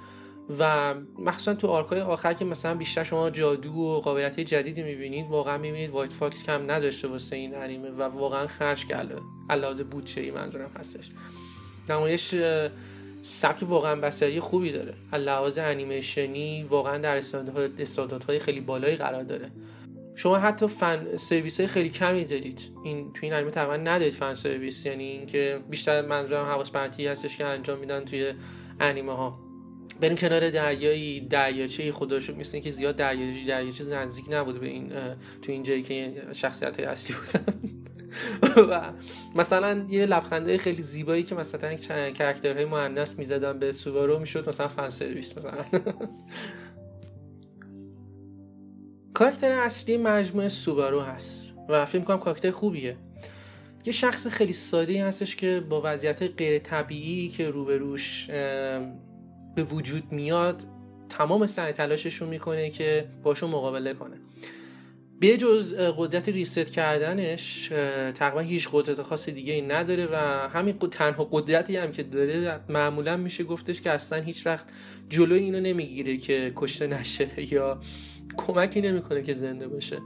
و 0.59 0.95
مخصوصا 1.19 1.55
تو 1.55 1.67
arc 1.69 1.93
ای 1.93 2.01
آخر 2.01 2.33
که 2.33 2.45
مثلا 2.45 2.75
بیشتر 2.75 3.05
شما 3.05 3.31
جادو 3.31 3.71
و 3.73 4.01
قابلیت 4.01 4.41
جدیدی 4.41 4.83
می‌بینید 4.83 5.29
واقعا 5.29 5.59
می‌بینید 5.59 5.91
White 5.91 6.13
Fox 6.13 6.45
کم 6.45 6.71
نداشته 6.71 7.09
واسه 7.09 7.37
این 7.37 7.55
انیمه 7.55 7.91
و 7.91 8.03
واقعا 8.03 8.47
خرج 8.47 8.87
کرده 8.87 9.17
لحاظ 9.51 9.81
بودجه 9.81 10.23
ای 10.23 10.31
منظورم 10.31 10.71
هستش. 10.79 11.09
نمایش 11.91 12.35
سبک 13.23 13.63
واقعا 13.63 13.97
بصری 13.97 14.41
خوبی 14.41 14.73
داره. 14.73 14.95
لحاظ 15.13 15.59
انیمیشنی 15.59 16.63
واقعا 16.63 16.99
در 16.99 17.17
استانداردهای 17.79 18.39
خیلی 18.39 18.61
بالایی 18.61 18.97
قرار 18.97 19.23
داره. 19.23 19.51
شما 20.15 20.39
حتی 20.39 20.67
fan 20.67 21.17
service 21.17 21.61
های 21.61 21.67
خیلی 21.67 21.91
کمی 21.91 22.25
دارید. 22.25 22.71
این 22.85 23.13
توی 23.13 23.21
این 23.23 23.33
انیمه 23.33 23.51
تقریبا 23.51 23.77
ندارید 23.77 24.13
fan 24.13 24.35
service. 24.35 24.87
یعنی 24.87 25.05
اینکه 25.05 25.61
بیشتر 25.71 26.07
منظورم 26.07 26.45
حواس 26.45 26.71
پرتی 26.71 27.07
هستش 27.07 27.39
که 27.39 27.45
انجام 27.45 27.79
میدن 27.79 28.05
توی 28.05 28.33
انیمه 28.81 29.13
ها 29.13 29.39
بریم 30.03 30.15
کنار 30.15 30.51
دریایی 30.51 31.21
دریاچه 31.21 31.93
خدا 31.93 32.21
شد 32.21 32.39
مثل 32.39 32.59
که 32.59 32.71
زیاد 32.71 32.97
دریاچه 32.97 33.45
دریاچه 33.45 33.85
نزدیک 33.85 34.25
نبوده 34.31 34.59
به 34.59 34.67
این 34.67 34.89
تو 35.43 35.53
این 35.53 35.63
جایی 35.63 35.83
که 35.83 36.23
شخصیت 36.33 36.81
های 36.81 36.89
اصلی 36.89 37.17
بودن. 37.17 37.55
و 38.71 38.93
مثلا 39.35 39.87
یه 39.89 40.07
لبخنده 40.07 40.59
خیلی 40.59 40.83
زیبایی 40.83 41.23
که 41.23 41.35
مثلا 41.35 41.75
character 42.11 42.55
های 42.55 42.65
مؤنث 42.65 43.19
می‌زدن 43.19 43.59
به 43.59 43.73
سوبارو 43.73 44.19
می‌شد 44.19 44.49
مثلا 44.49 44.69
fan 44.69 44.89
service 44.89 45.37
مثلا. 45.37 45.65
کاراکتر 49.15 49.51
اصلی 49.51 49.97
مجموعه 49.97 50.49
سوبارو 50.49 51.01
هست 51.01 51.53
و 51.69 51.87
فکر 51.87 52.03
کنم 52.03 52.19
کاراکتر 52.19 52.51
خوبیه. 52.51 52.97
یه 53.87 53.93
شخص 53.93 54.27
خیلی 54.27 54.53
ساده 54.53 55.05
هستش 55.05 55.37
که 55.37 55.63
با 55.69 55.83
وضعیت 55.85 56.23
غیر 56.23 56.59
طبیعی 56.59 57.29
که 57.29 57.51
روبروش 57.51 58.31
به 59.55 59.63
وجود 59.63 60.13
میاد 60.13 60.65
تمام 61.09 61.47
سعی 61.47 61.73
تلاششون 61.73 62.29
می‌کنه 62.29 62.71
که 62.71 63.05
باشون 63.23 63.51
مقابله 63.51 63.95
کنه. 63.95 64.17
به 65.21 65.37
جز 65.37 65.75
قدرت 65.75 66.29
ریست 66.29 66.73
کردنش 66.73 67.69
تقریبا 68.15 68.41
هیچ 68.41 68.69
قدرت 68.73 69.03
خاص 69.03 69.29
دیگه 69.29 69.53
ای 69.53 69.63
نداره 69.63 70.09
و 70.13 70.17
همین 70.49 70.75
تنها 70.75 71.29
قدرتی 71.31 71.77
هم 71.77 71.93
که 71.93 72.03
داره 72.03 72.61
معمولا 72.69 73.17
میشه 73.17 73.45
گفتش 73.45 73.81
که 73.81 73.91
اصلا 73.91 74.21
هیچ 74.23 74.47
وقت 74.47 74.67
جلوی 75.09 75.39
اینو 75.39 75.61
نمی‌گیره 75.61 76.17
که 76.17 76.53
کشته 76.57 76.87
نشه 76.87 77.29
یا 77.55 77.81
کمکی 78.37 78.81
نمی‌کنه 78.81 79.23
که 79.23 79.35
زنده 79.35 79.69
باشه. 79.69 79.99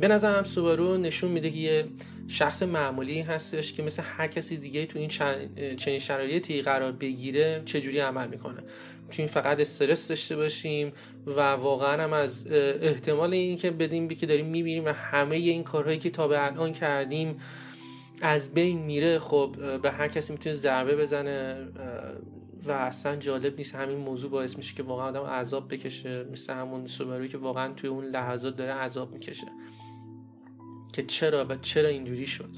به 0.00 0.08
نظرم 0.08 0.44
سوبارو 0.44 0.96
نشون 0.96 1.30
میده 1.30 1.50
که 1.50 1.58
یه 1.58 1.86
شخص 2.28 2.62
معمولی 2.62 3.20
هستش 3.20 3.72
که 3.72 3.82
مثل 3.82 4.02
هر 4.02 4.26
کسی 4.26 4.56
دیگه 4.56 4.86
تو 4.86 4.98
این 4.98 5.08
چنین 5.76 5.98
شرایطی 5.98 6.62
قرار 6.62 6.92
بگیره 6.92 7.62
چجوری 7.64 7.98
عمل 7.98 8.28
می‌کنه. 8.28 8.62
می‌تونیم 9.06 9.28
فقط 9.28 9.60
استرس 9.60 10.08
داشته 10.08 10.36
باشیم 10.36 10.92
و 11.26 11.40
واقعا 11.40 12.02
هم 12.02 12.12
از 12.12 12.46
احتمال 12.50 13.32
این 13.32 13.56
که 13.56 13.70
بدیم 13.70 14.08
که 14.08 14.26
داریم 14.26 14.46
می‌بینیم 14.46 14.84
و 14.84 14.88
همه 14.88 15.36
این 15.36 15.62
کارهایی 15.62 15.98
که 15.98 16.10
تا 16.10 16.28
به 16.28 16.44
الان 16.46 16.72
کردیم 16.72 17.40
از 18.22 18.54
بین 18.54 18.78
میره 18.82 19.18
خب 19.18 19.56
به 19.82 19.90
هر 19.90 20.08
کسی 20.08 20.32
می‌تونه 20.32 20.54
ضربه 20.54 20.96
بزنه 20.96 21.68
و 22.64 22.70
اصلا 22.72 23.16
جالب 23.16 23.58
نیست 23.58 23.74
همین 23.74 23.98
موضوع 23.98 24.30
باعث 24.30 24.56
میشه 24.56 24.74
که 24.74 24.82
واقعا 24.82 25.08
آدم 25.08 25.22
عذاب 25.22 25.74
بکشه 25.74 26.24
مثل 26.32 26.52
همون 26.52 26.86
سوبروی 26.86 27.28
که 27.28 27.38
واقعا 27.38 27.72
توی 27.72 27.90
اون 27.90 28.04
لحظات 28.04 28.56
داره 28.56 28.72
عذاب 28.72 29.12
می‌کشه. 29.12 29.46
که 30.96 31.02
چرا 31.02 31.46
و 31.48 31.56
چرا 31.56 31.88
اینجوری 31.88 32.26
شد. 32.26 32.50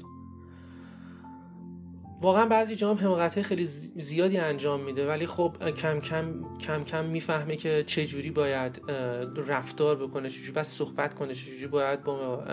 واقعا 2.21 2.45
بعضی 2.45 2.75
جام 2.75 2.97
حماقت 2.97 3.41
خیلی 3.41 3.65
زیادی 3.65 4.37
انجام 4.37 4.81
میده 4.81 5.07
ولی 5.07 5.25
خب 5.25 5.71
کم 5.71 5.99
کم 5.99 6.43
کم 6.59 6.83
کم 6.83 7.05
می‌فهمه 7.05 7.55
که 7.55 7.83
چه 7.87 8.05
جوری 8.05 8.31
باید 8.31 8.81
رفتار 9.47 9.95
بکنه 9.95 10.29
چجوری 10.29 10.51
باید 10.51 10.65
صحبت 10.65 11.13
کنه 11.13 11.33
چجوری 11.33 11.67
باید 11.67 12.03
با 12.03 12.43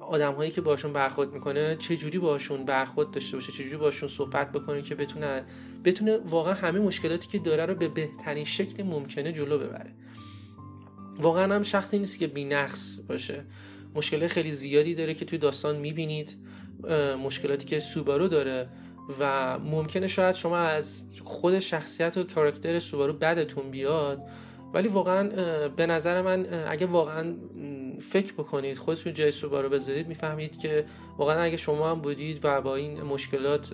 آدم 0.00 0.32
هایی 0.32 0.50
که 0.50 0.60
باشون 0.60 0.92
برخورد 0.92 1.32
می‌کنه 1.32 1.76
چه 1.76 1.96
جوری 1.96 2.18
باشون 2.18 2.64
برخورد 2.64 3.10
داشته 3.10 3.36
باشه 3.36 3.52
چه 3.52 3.64
جوری 3.64 3.76
باشون 3.76 4.08
صحبت 4.08 4.52
بکنه 4.52 4.82
که 4.82 4.94
بتونه 4.94 5.44
بتونه 5.84 6.16
واقعا 6.16 6.54
همه 6.54 6.80
مشکلاتی 6.80 7.28
که 7.28 7.38
داره 7.38 7.66
رو 7.66 7.74
به 7.74 7.88
بهترین 7.88 8.44
شکل 8.44 8.82
ممکنه 8.82 9.32
جلو 9.32 9.58
ببره. 9.58 9.92
واقعا 11.18 11.54
هم 11.54 11.62
شخصی 11.62 11.98
نیست 11.98 12.18
که 12.18 12.26
بینقص 12.26 13.00
باشه. 13.00 13.44
مشکل 13.94 14.26
خیلی 14.26 14.52
زیادی 14.52 14.94
داره 14.94 15.14
که 15.14 15.24
توی 15.24 15.38
داستان 15.38 15.76
می‌بینید 15.76 16.36
مشکلاتی 17.24 17.64
که 17.64 17.80
سوبارو 17.80 18.28
داره 18.28 18.68
و 19.20 19.58
ممکنه 19.58 20.06
شاید 20.06 20.34
شما 20.34 20.58
از 20.58 21.06
خود 21.24 21.58
شخصیت 21.58 22.16
و 22.16 22.24
کاراکتر 22.24 22.78
سوبارو 22.78 23.12
بدتون 23.12 23.70
بیاد 23.70 24.22
ولی 24.74 24.88
واقعا 24.88 25.28
به 25.68 25.86
نظر 25.86 26.22
من 26.22 26.46
اگه 26.68 26.86
واقعا 26.86 27.34
فکر 28.00 28.32
بکنید 28.32 28.78
خودتون 28.78 29.12
جای 29.12 29.30
سوبارو 29.30 29.68
بذارید 29.68 30.08
می‌فهمید 30.08 30.58
که 30.58 30.84
واقعا 31.18 31.42
اگه 31.42 31.56
شما 31.56 31.90
هم 31.90 32.00
بودید 32.00 32.40
و 32.44 32.60
با 32.60 32.76
این 32.76 33.02
مشکلات 33.02 33.72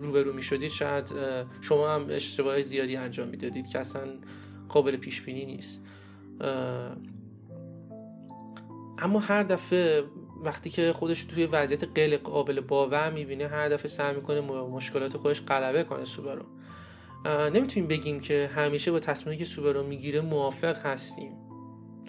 روبرو 0.00 0.32
می‌شدید 0.32 0.70
شاید 0.70 1.12
شما 1.60 1.94
هم 1.94 2.06
اشتباه 2.10 2.62
زیادی 2.62 2.96
انجام 2.96 3.28
می‌دادید 3.28 3.66
که 3.66 3.78
اصلا 3.78 4.02
قابل 4.68 4.96
پیش 4.96 5.22
بینی 5.22 5.46
نیست 5.46 5.82
اما 8.98 9.18
هر 9.18 9.42
دفعه 9.42 10.04
وقتی 10.44 10.70
که 10.70 10.92
خودش 10.92 11.24
توی 11.24 11.46
وضعیت 11.46 11.84
غیر 11.94 12.16
قابل 12.16 12.60
باور 12.60 13.10
می‌بینه 13.10 13.46
هر 13.46 13.68
دفعه 13.68 13.88
سعی 13.88 14.14
می‌کنه 14.14 14.40
مشکلات 14.40 15.16
خودش 15.16 15.42
غلبه 15.42 15.84
کنه 15.84 16.04
سوبارو 16.04 16.44
نمی‌تونیم 17.26 17.88
بگیم 17.88 18.20
که 18.20 18.50
همیشه 18.54 18.92
با 18.92 18.98
تصمیمی 18.98 19.38
که 19.38 19.44
سوبارو 19.44 19.86
می‌گیره 19.86 20.20
موافق 20.20 20.86
هستیم. 20.86 21.32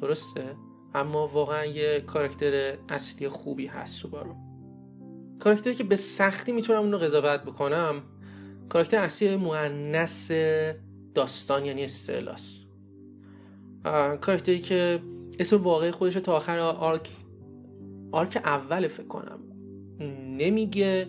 درسته؟ 0.01 0.55
اما 0.95 1.27
واقعا 1.27 1.65
یه 1.65 2.03
کاراکتر 2.07 2.77
اصلی 2.89 3.29
خوبی 3.29 3.67
هست 3.67 4.01
سوبارو 4.01 4.35
کاراکتری 5.39 5.75
که 5.75 5.83
به 5.83 5.95
سختی 5.95 6.51
می‌تونم 6.51 6.79
اون 6.81 6.91
رو 6.91 6.97
قضاوت 6.97 7.43
بکنم 7.43 8.03
کاراکتر 8.69 8.97
اصلی 8.97 9.35
مؤنث 9.35 10.31
داستان 11.15 11.65
یعنی 11.65 11.83
استعلاس. 11.83 12.63
کاراکتری 14.21 14.59
که 14.59 14.99
اسم 15.39 15.57
واقعی 15.57 15.91
خودش 15.91 16.13
تا 16.13 16.35
آخر 16.35 16.59
آرک 16.59 17.09
آرک 18.11 18.41
اول 18.45 18.87
فکر 18.87 19.07
کنم. 19.07 19.39
نمیگه. 20.37 21.07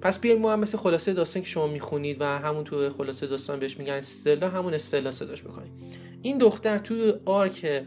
پس 0.00 0.20
بیایم 0.20 0.38
ما 0.40 0.52
هم 0.52 0.60
مثل 0.60 0.78
خلاصه 0.78 1.12
داستان 1.12 1.42
که 1.42 1.48
شما 1.48 1.66
می‌خونید 1.66 2.20
و 2.20 2.24
همون 2.24 2.64
تو 2.64 2.90
خلاصه 2.90 3.26
داستان 3.26 3.58
بهش 3.58 3.78
میگن 3.78 3.92
استلا 3.92 4.48
همون 4.48 4.74
استلا 4.74 5.10
صداش 5.10 5.44
می‌کنید 5.44 5.72
این 6.22 6.38
دختر 6.38 6.78
تو 6.78 7.12
آرک 7.24 7.84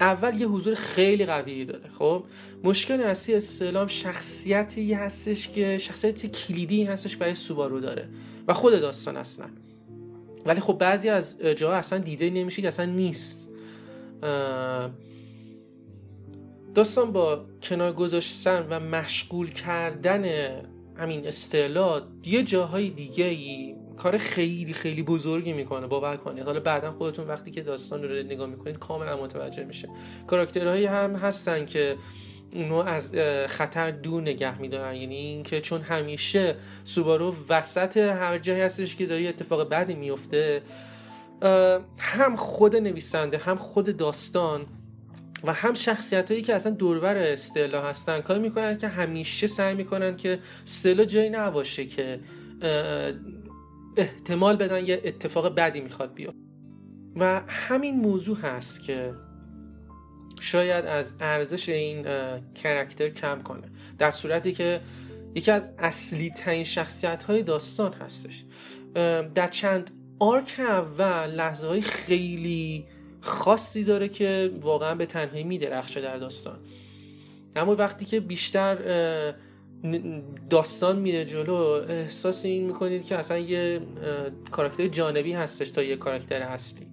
اول 0.00 0.40
یه 0.40 0.46
حضور 0.46 0.74
خیلی 0.74 1.26
قوی 1.26 1.64
داره 1.64 1.90
خب؟ 1.98 2.24
مشکل 2.64 3.00
اصلی 3.00 3.34
استلام 3.34 3.86
شخصیتی 3.86 4.94
هستش 4.94 5.48
که 5.48 5.78
شخصیت 5.78 6.26
کلیدی 6.26 6.84
هستش 6.84 7.16
برای 7.16 7.34
سوبارو 7.34 7.80
داره 7.80 8.08
و 8.48 8.52
خود 8.52 8.72
داستان 8.72 9.16
اصلا. 9.16 9.46
ولی 10.46 10.60
خب 10.60 10.78
بعضی 10.78 11.08
از 11.08 11.38
جاها 11.40 11.74
اصلا 11.74 11.98
دیده 11.98 12.30
نمیشه 12.30 12.68
اصلا 12.68 12.84
نیست. 12.84 13.48
داستان 16.74 17.12
با 17.12 17.44
کنار 17.62 17.92
گذاشتن 17.92 18.66
و 18.70 18.80
مشغول 18.80 19.50
کردن 19.50 20.24
همین 20.96 21.26
استعلا 21.26 22.02
یه 22.24 22.42
جاهای 22.42 22.90
دیگه 22.90 23.24
ای 23.24 23.74
کار 23.96 24.16
خیلی 24.16 24.72
خیلی 24.72 25.02
بزرگی 25.02 25.52
می‌کنه 25.52 25.86
باور 25.86 26.16
کنید. 26.16 26.44
حالا 26.44 26.60
بعدا 26.60 26.90
خودتون 26.90 27.28
وقتی 27.28 27.50
که 27.50 27.62
داستان 27.62 28.02
رو 28.02 28.08
نگاه 28.10 28.46
می‌کنید 28.46 28.78
کاملا 28.78 29.16
متوجه 29.16 29.64
میشه. 29.64 29.88
کاراکترهایی 30.26 30.86
هم 30.86 31.16
هستن 31.16 31.66
که 31.66 31.96
اونو 32.54 32.74
از 32.74 33.12
خطر 33.48 33.90
دور 33.90 34.22
نگه 34.22 34.60
میدارن. 34.60 34.94
یعنی 34.96 35.16
اینکه 35.16 35.60
چون 35.60 35.80
همیشه 35.80 36.56
سوبارو 36.84 37.34
وسط 37.48 37.96
هر 37.96 38.38
جایی 38.38 38.60
هستش 38.60 38.96
که 38.96 39.06
داری 39.06 39.28
اتفاق 39.28 39.68
بدی 39.68 39.94
میفته 39.94 40.62
هم 41.98 42.36
خود 42.36 42.76
نویسنده 42.76 43.38
هم 43.38 43.56
خود 43.56 43.96
داستان 43.96 44.66
و 45.44 45.52
هم 45.52 45.74
شخصیت 45.74 46.30
هایی 46.30 46.42
که 46.42 46.54
اصلا 46.54 46.72
دوربر 46.72 47.16
استعلا 47.16 47.82
هستن. 47.82 48.20
کار 48.20 48.38
می‌کنن 48.38 48.76
که 48.76 48.88
همیشه 48.88 49.46
سعی 49.46 49.74
می‌کنن 49.74 50.16
که 50.16 50.38
استعلا 50.62 51.04
جایی 51.04 51.30
نباشه 51.30 51.86
که 51.86 52.20
احتمال 53.96 54.56
بدن 54.56 54.86
یه 54.86 55.00
اتفاق 55.04 55.54
بدی 55.54 55.80
می‌خواد 55.80 56.14
بیاد 56.14 56.34
و 57.16 57.42
همین 57.48 57.96
موضوع 57.96 58.36
هست 58.36 58.82
که 58.82 59.14
شاید 60.40 60.84
از 60.84 61.12
ارزش 61.20 61.68
این 61.68 62.06
کرکتر 62.54 63.08
کم 63.08 63.42
کنه. 63.42 63.70
در 63.98 64.10
صورتی 64.10 64.52
که 64.52 64.80
یکی 65.34 65.50
از 65.50 65.72
اصلی 65.78 66.30
ترین 66.30 66.64
شخصیت 66.64 67.22
های 67.22 67.42
داستان 67.42 67.92
هستش. 67.92 68.44
در 69.34 69.48
چند 69.48 69.90
آرک 70.18 70.54
اول 70.58 71.26
لحظه 71.26 71.66
های 71.66 71.80
خیلی 71.80 72.86
خاصی 73.24 73.84
داره 73.84 74.08
که 74.08 74.50
واقعا 74.60 74.94
به 74.94 75.06
تنهایی 75.06 75.44
میدرخشه 75.44 76.00
در 76.00 76.18
داستان. 76.18 76.58
اما 77.56 77.74
وقتی 77.74 78.04
که 78.04 78.20
بیشتر 78.20 78.78
داستان 80.50 80.98
میره 80.98 81.24
جلو 81.24 81.54
احساس 81.54 82.44
این 82.44 82.66
می‌کنید 82.66 83.04
که 83.04 83.16
اصلا 83.16 83.38
یه 83.38 83.80
کاراکتر 84.50 84.86
جانبی 84.86 85.32
هستش 85.32 85.70
تا 85.70 85.82
یه 85.82 85.96
کاراکتر 85.96 86.42
اصلی. 86.42 86.86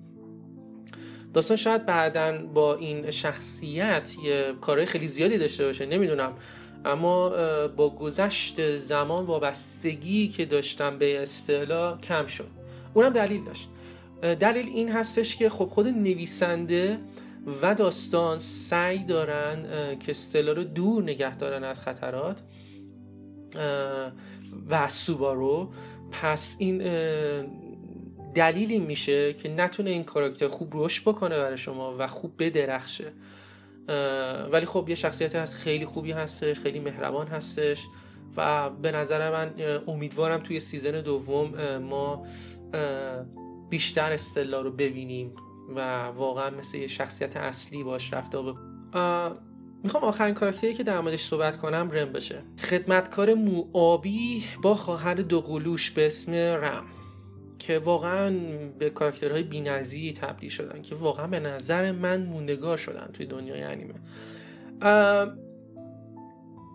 داستان 1.34 1.58
شاید 1.58 1.86
بعدا 1.86 2.38
با 2.54 2.76
این 2.76 3.12
شخصیت 3.12 4.16
یه 4.24 4.54
کارهای 4.62 4.86
خیلی 4.86 5.08
زیادی 5.08 5.38
داشته 5.38 5.66
باشه 5.66 5.86
نمی‌دونم. 5.86 6.34
اما 6.86 7.30
با 7.68 7.90
گذشت 7.90 8.76
زمان 8.76 9.26
وابستگی 9.26 10.28
که 10.28 10.46
داشتم 10.46 10.98
به 10.98 11.22
اصطلاح 11.22 12.00
کم 12.00 12.26
شد. 12.26 12.48
اونم 12.94 13.10
دلیل 13.10 13.44
داشت. 13.44 13.70
دلیل 14.22 14.68
این 14.68 14.90
هستش 14.90 15.36
که 15.36 15.50
خب 15.50 15.66
خود 15.66 15.88
نویسنده 15.88 16.98
و 17.62 17.76
داستان 17.76 18.40
سعی 18.40 19.04
دارن 19.04 19.66
که 20.00 20.10
استلا 20.10 20.52
رو 20.52 20.64
دور 20.64 21.04
نگه 21.04 21.36
دارن 21.36 21.64
از 21.64 21.82
خطرات 21.82 22.42
و 24.70 24.76
از 24.76 24.92
سوبارو 24.92 25.72
پس 26.12 26.56
این 26.60 26.78
دلیلی 28.34 28.80
میشه 28.80 29.34
که 29.34 29.50
نتونه 29.50 29.90
این 29.90 30.04
کاراکتر 30.04 30.48
خوب 30.48 30.72
رشد 30.76 31.04
بکنه 31.04 31.38
برای 31.38 31.58
شما 31.58 31.96
و 31.98 32.08
خوب 32.08 32.34
بدرخشه. 32.40 33.14
ولی 34.52 34.66
خب 34.66 34.86
یه 34.90 34.96
شخصیت 34.96 35.36
هست 35.36 35.56
خیلی 35.56 35.86
خوبی 35.86 36.12
هستش 36.12 36.60
خیلی 36.60 36.80
مهربان 36.80 37.28
هستش 37.28 37.88
و 38.38 38.70
به 38.70 38.92
نظر 38.92 39.32
من 39.32 39.54
امیدوارم 39.88 40.40
توی 40.40 40.60
سیزن 40.60 41.02
دوم 41.02 41.78
ما 41.78 42.26
بیشتر 43.72 44.12
استلا 44.12 44.62
رو 44.62 44.72
ببینیم 44.72 45.36
و 45.76 46.06
واقعا 46.06 46.50
مثل 46.50 46.78
یه 46.78 46.88
شخصیت 46.88 47.38
اصلی 47.38 47.84
باش 47.84 48.14
رفته 48.14 48.38
می‌خوام 49.84 50.04
آخرین 50.04 50.34
کاراکتری 50.34 50.74
که 50.74 50.84
در 50.84 51.02
موردش 51.02 51.22
صحبت 51.22 51.58
کنم 51.58 51.90
رم 51.92 52.12
بشه. 52.12 52.44
خدمتکار 52.60 53.34
موآبی 53.34 54.44
با 54.62 54.76
خواهر 54.76 55.14
دوقلوش 55.14 55.92
به 55.92 56.06
اسم 56.06 56.34
رم 56.34 56.86
که 57.60 57.80
واقعا 57.80 58.30
به 58.80 58.90
کاراکترهای 58.90 59.44
بینظی 59.44 60.14
تبدیل 60.14 60.50
شدن 60.50 60.82
که 60.82 60.96
واقعا 60.96 61.28
به 61.28 61.40
نظر 61.40 61.92
من 61.92 62.24
موندگار 62.24 62.78
شدن 62.78 63.10
توی 63.14 63.26
دنیای 63.26 63.64
انیمه. 63.64 63.96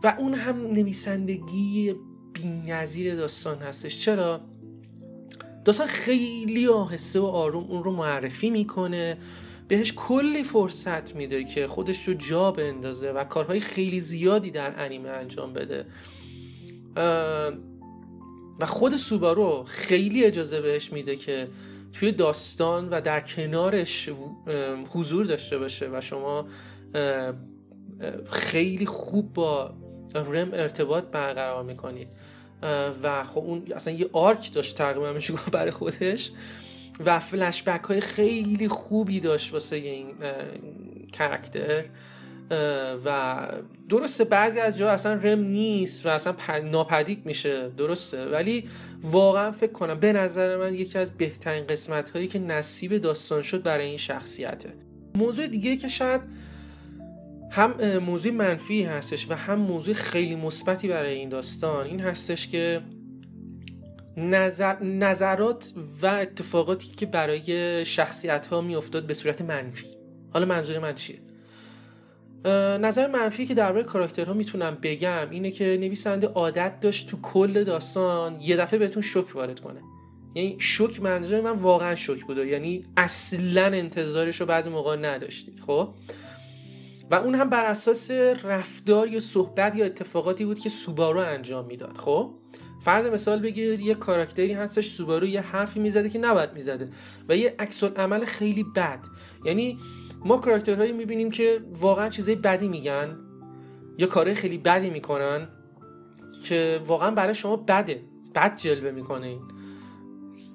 و 0.04 0.14
اون 0.18 0.34
هم 0.34 0.66
نویسندگی 0.66 1.94
بینظیر 2.32 3.16
داستان 3.16 3.58
هستش. 3.58 4.04
چرا؟ 4.04 4.40
داستان 5.66 5.86
خیلی 5.86 6.66
آهسته 6.66 7.20
و 7.20 7.24
آروم 7.24 7.64
اون 7.64 7.84
رو 7.84 7.92
معرفی 7.92 8.50
می‌کنه. 8.50 9.18
بهش 9.68 9.92
کلی 9.96 10.42
فرصت 10.42 11.16
میده 11.16 11.44
که 11.44 11.66
خودش 11.66 12.08
رو 12.08 12.14
جا 12.14 12.50
بندازه 12.50 13.10
و 13.12 13.24
کارهای 13.24 13.60
خیلی 13.60 14.00
زیادی 14.00 14.50
در 14.50 14.84
انیمه 14.84 15.08
انجام 15.08 15.52
بده. 15.52 15.86
و 18.60 18.66
خود 18.66 18.96
سوبارو 18.96 19.64
خیلی 19.66 20.24
اجازه 20.24 20.60
بهش 20.60 20.92
میده 20.92 21.16
که 21.16 21.48
توی 21.92 22.12
داستان 22.12 22.88
و 22.88 23.00
در 23.00 23.20
کنارش 23.20 24.10
حضور 24.92 25.26
داشته 25.26 25.58
باشه 25.58 25.88
و 25.92 26.00
شما 26.00 26.46
خیلی 28.30 28.86
خوب 28.86 29.32
با 29.32 29.74
رم 30.14 30.48
ارتباط 30.52 31.04
برقرار 31.04 31.64
می‌کنید. 31.64 32.08
و 33.02 33.24
خب 33.24 33.38
اون 33.38 33.62
اصلا 33.74 33.94
یه 33.94 34.10
آرک 34.12 34.52
داشت 34.52 34.76
تقریبا 34.76 35.12
میشه 35.12 35.34
برای 35.52 35.70
خودش. 35.70 36.30
و 37.04 37.18
فلشبک 37.18 37.84
های 37.84 38.00
خیلی 38.00 38.68
خوبی 38.68 39.20
داشت 39.20 39.52
واسه 39.52 39.76
این 39.76 40.06
کرکتر 41.12 41.84
و 43.04 43.48
درسته 43.88 44.24
بعضی 44.24 44.60
از 44.60 44.78
جا 44.78 44.90
اصلا 44.90 45.12
رم 45.12 45.40
نیست 45.40 46.06
و 46.06 46.08
اصلا 46.08 46.34
ناپدید 46.64 47.26
میشه 47.26 47.68
درسته؟ 47.68 48.26
ولی 48.26 48.68
واقعا 49.02 49.52
فکر 49.52 49.72
کنم 49.72 50.00
به 50.00 50.12
نظر 50.12 50.56
من 50.56 50.74
یکی 50.74 50.98
از 50.98 51.10
بهترین 51.10 51.66
قسمت 51.66 52.10
هایی 52.10 52.28
که 52.28 52.38
نصیب 52.38 52.98
داستان 52.98 53.42
شد 53.42 53.62
برای 53.62 53.86
این 53.86 53.96
شخصیته. 53.96 54.72
موضوع 55.14 55.46
دیگه 55.46 55.76
که 55.76 55.88
شاید 55.88 56.20
هم 57.56 57.98
موضوع 57.98 58.32
منفی 58.32 58.82
هستش 58.82 59.30
و 59.30 59.34
هم 59.34 59.58
موضوع 59.58 59.94
خیلی 59.94 60.36
مثبتی 60.36 60.88
برای 60.88 61.14
این 61.14 61.28
داستان. 61.28 61.86
این 61.86 62.00
هستش 62.00 62.48
که 62.48 62.80
نظر، 64.16 64.82
نظرات 64.82 65.72
و 66.02 66.06
اتفاقاتی 66.06 66.88
که 66.88 67.06
برای 67.06 67.84
شخصیت 67.84 68.46
ها 68.46 68.60
میافتاد 68.60 69.06
به 69.06 69.14
صورت 69.14 69.42
منفی. 69.42 69.86
حالا 70.32 70.46
منظور 70.46 70.78
من 70.78 70.94
چیه؟ 70.94 71.18
نظر 72.78 73.06
منفی 73.06 73.46
که 73.46 73.54
درباره 73.54 73.84
کاراکترها 73.84 74.32
می‌تونم 74.32 74.78
بگم 74.82 75.30
اینه 75.30 75.50
که 75.50 75.64
نویسنده 75.80 76.26
عادت 76.26 76.80
داشت 76.80 77.08
تو 77.08 77.20
کل 77.22 77.64
داستان 77.64 78.40
یه 78.40 78.56
دفعه 78.56 78.78
بهتون 78.78 79.02
شوک 79.02 79.36
وارد 79.36 79.60
کنه. 79.60 79.80
یعنی 80.34 80.56
شوک 80.58 81.00
منظور 81.02 81.40
من 81.40 81.50
واقعا 81.50 81.94
شوک 81.94 82.24
بوده 82.24 82.46
یعنی 82.46 82.84
اصلا 82.96 83.66
انتظارش 83.66 84.40
رو 84.40 84.46
بعضی 84.46 84.70
موقع 84.70 84.96
نداشتید 84.96 85.60
خب؟ 85.66 85.88
و 87.10 87.14
اون 87.14 87.34
هم 87.34 87.50
بر 87.50 87.64
اساس 87.64 88.10
رفتار 88.44 89.08
یا 89.08 89.20
صحبت 89.20 89.76
یا 89.76 89.84
اتفاقاتی 89.84 90.44
بود 90.44 90.58
که 90.58 90.68
سوبارو 90.68 91.20
انجام 91.20 91.66
می‌داد. 91.66 91.96
خب؟ 91.96 92.34
فرض 92.80 93.06
مثال 93.06 93.40
بگیرید 93.40 93.80
یه 93.80 93.94
کاراکتری 93.94 94.52
هستش 94.52 94.88
سوبارو 94.90 95.26
یه 95.26 95.40
حرفی 95.40 95.80
می‌زده 95.80 96.08
که 96.08 96.18
نباید 96.18 96.52
می‌زده 96.52 96.88
و 97.28 97.36
یه 97.36 97.54
عکس 97.58 97.84
عمل 97.84 98.24
خیلی 98.24 98.64
بد. 98.76 99.00
یعنی 99.44 99.78
ما 100.24 100.36
کاراکترهایی 100.36 100.92
می‌بینیم 100.92 101.30
که 101.30 101.60
واقعا 101.80 102.08
چیزای 102.08 102.34
بدی 102.34 102.68
میگن 102.68 103.18
یا 103.98 104.06
کارهای 104.06 104.34
خیلی 104.34 104.58
بدی 104.58 104.90
می‌کنن 104.90 105.48
که 106.44 106.80
واقعا 106.86 107.10
برای 107.10 107.34
شما 107.34 107.56
بده. 107.56 108.02
بد 108.34 108.56
جلوه 108.56 108.90
می‌کنه 108.90 109.26
این. 109.26 109.40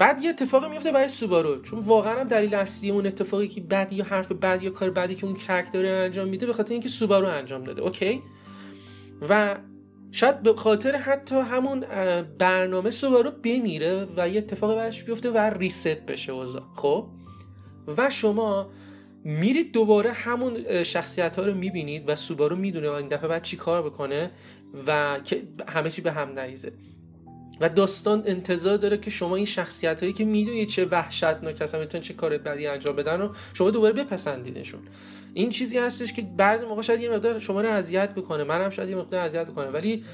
بعد 0.01 0.21
یه 0.21 0.29
اتفاقی 0.29 0.69
میفته 0.69 0.91
برای 0.91 1.07
سوبارو 1.07 1.61
چون 1.61 1.79
واقعا 1.79 2.19
هم 2.19 2.27
دلیل 2.27 2.55
اصلی 2.55 2.91
اون 2.91 3.07
اتفاقی 3.07 3.47
که 3.47 3.61
بد 3.61 3.93
یا 3.93 4.05
حرف 4.05 4.31
بد 4.31 4.63
یا 4.63 4.69
کار 4.69 4.89
بدی 4.89 5.15
که 5.15 5.25
اون 5.25 5.35
character 5.35 5.85
انجام 5.85 6.27
میده 6.27 6.45
به 6.45 6.53
خاطر 6.53 6.73
اینکه 6.73 6.89
سوبارو 6.89 7.27
انجام 7.27 7.63
داده 7.63 7.81
OK؟ 7.81 8.21
و 9.29 9.55
شاید 10.11 10.41
به 10.43 10.53
خاطر 10.53 10.95
حتی 10.95 11.35
همون 11.35 11.79
برنامه 12.37 12.89
سوبارو 12.89 13.31
بمیره 13.31 14.07
و 14.17 14.29
یه 14.29 14.37
اتفاقی 14.37 14.75
برش 14.75 15.03
بیفته 15.03 15.31
و 15.31 15.37
reset 15.37 15.87
بشه 15.87 16.31
اوضاع 16.31 16.63
خب؟ 16.75 17.07
و 17.97 18.09
شما 18.09 18.69
میرید 19.23 19.71
دوباره 19.71 20.11
همون 20.11 20.83
شخصیت 20.83 21.35
ها 21.35 21.45
رو 21.45 21.53
می‌بینید 21.53 22.09
و 22.09 22.15
سوبارو 22.15 22.55
می‌دونه 22.55 22.91
این 22.91 23.07
دفعه 23.07 23.27
بعد 23.27 23.41
چی 23.41 23.57
کار 23.57 23.81
بکنه 23.81 24.31
و 24.87 25.19
که 25.23 25.43
همه 25.67 25.89
چی 25.89 26.01
به 26.01 26.11
هم 26.11 26.29
نریزه. 26.29 26.73
و 27.61 27.69
داستان 27.69 28.23
انتظار 28.25 28.77
داره 28.77 28.97
که 28.97 29.09
شما 29.09 29.35
این 29.35 29.45
شخصیت 29.45 30.01
هایی 30.01 30.13
که 30.13 30.25
می‌دونید 30.25 30.67
چه 30.67 30.85
وحشتناک 30.85 31.61
هستن 31.61 31.79
می‌تونن 31.79 32.01
چه 32.01 32.13
کار 32.13 32.37
بدی 32.37 32.67
انجام 32.67 32.95
بدن 32.95 33.21
رو 33.21 33.35
شما 33.53 33.71
دوباره 33.71 33.93
بپسندیدشون 33.93 34.79
این 35.33 35.49
چیزی 35.49 35.77
هستش 35.77 36.13
که 36.13 36.21
بعضی 36.21 36.65
موقع 36.65 36.81
شاید 36.81 37.01
یه 37.01 37.09
مقدار 37.09 37.39
شما 37.39 37.61
رو 37.61 37.69
اذیت 37.69 38.15
بکنه 38.15 38.43
منم 38.43 38.69
شاید 38.69 38.89
یه 38.89 38.95
مقدار 38.95 39.19
اذیت 39.19 39.47
بکنه 39.47 39.67
ولی 39.67 40.05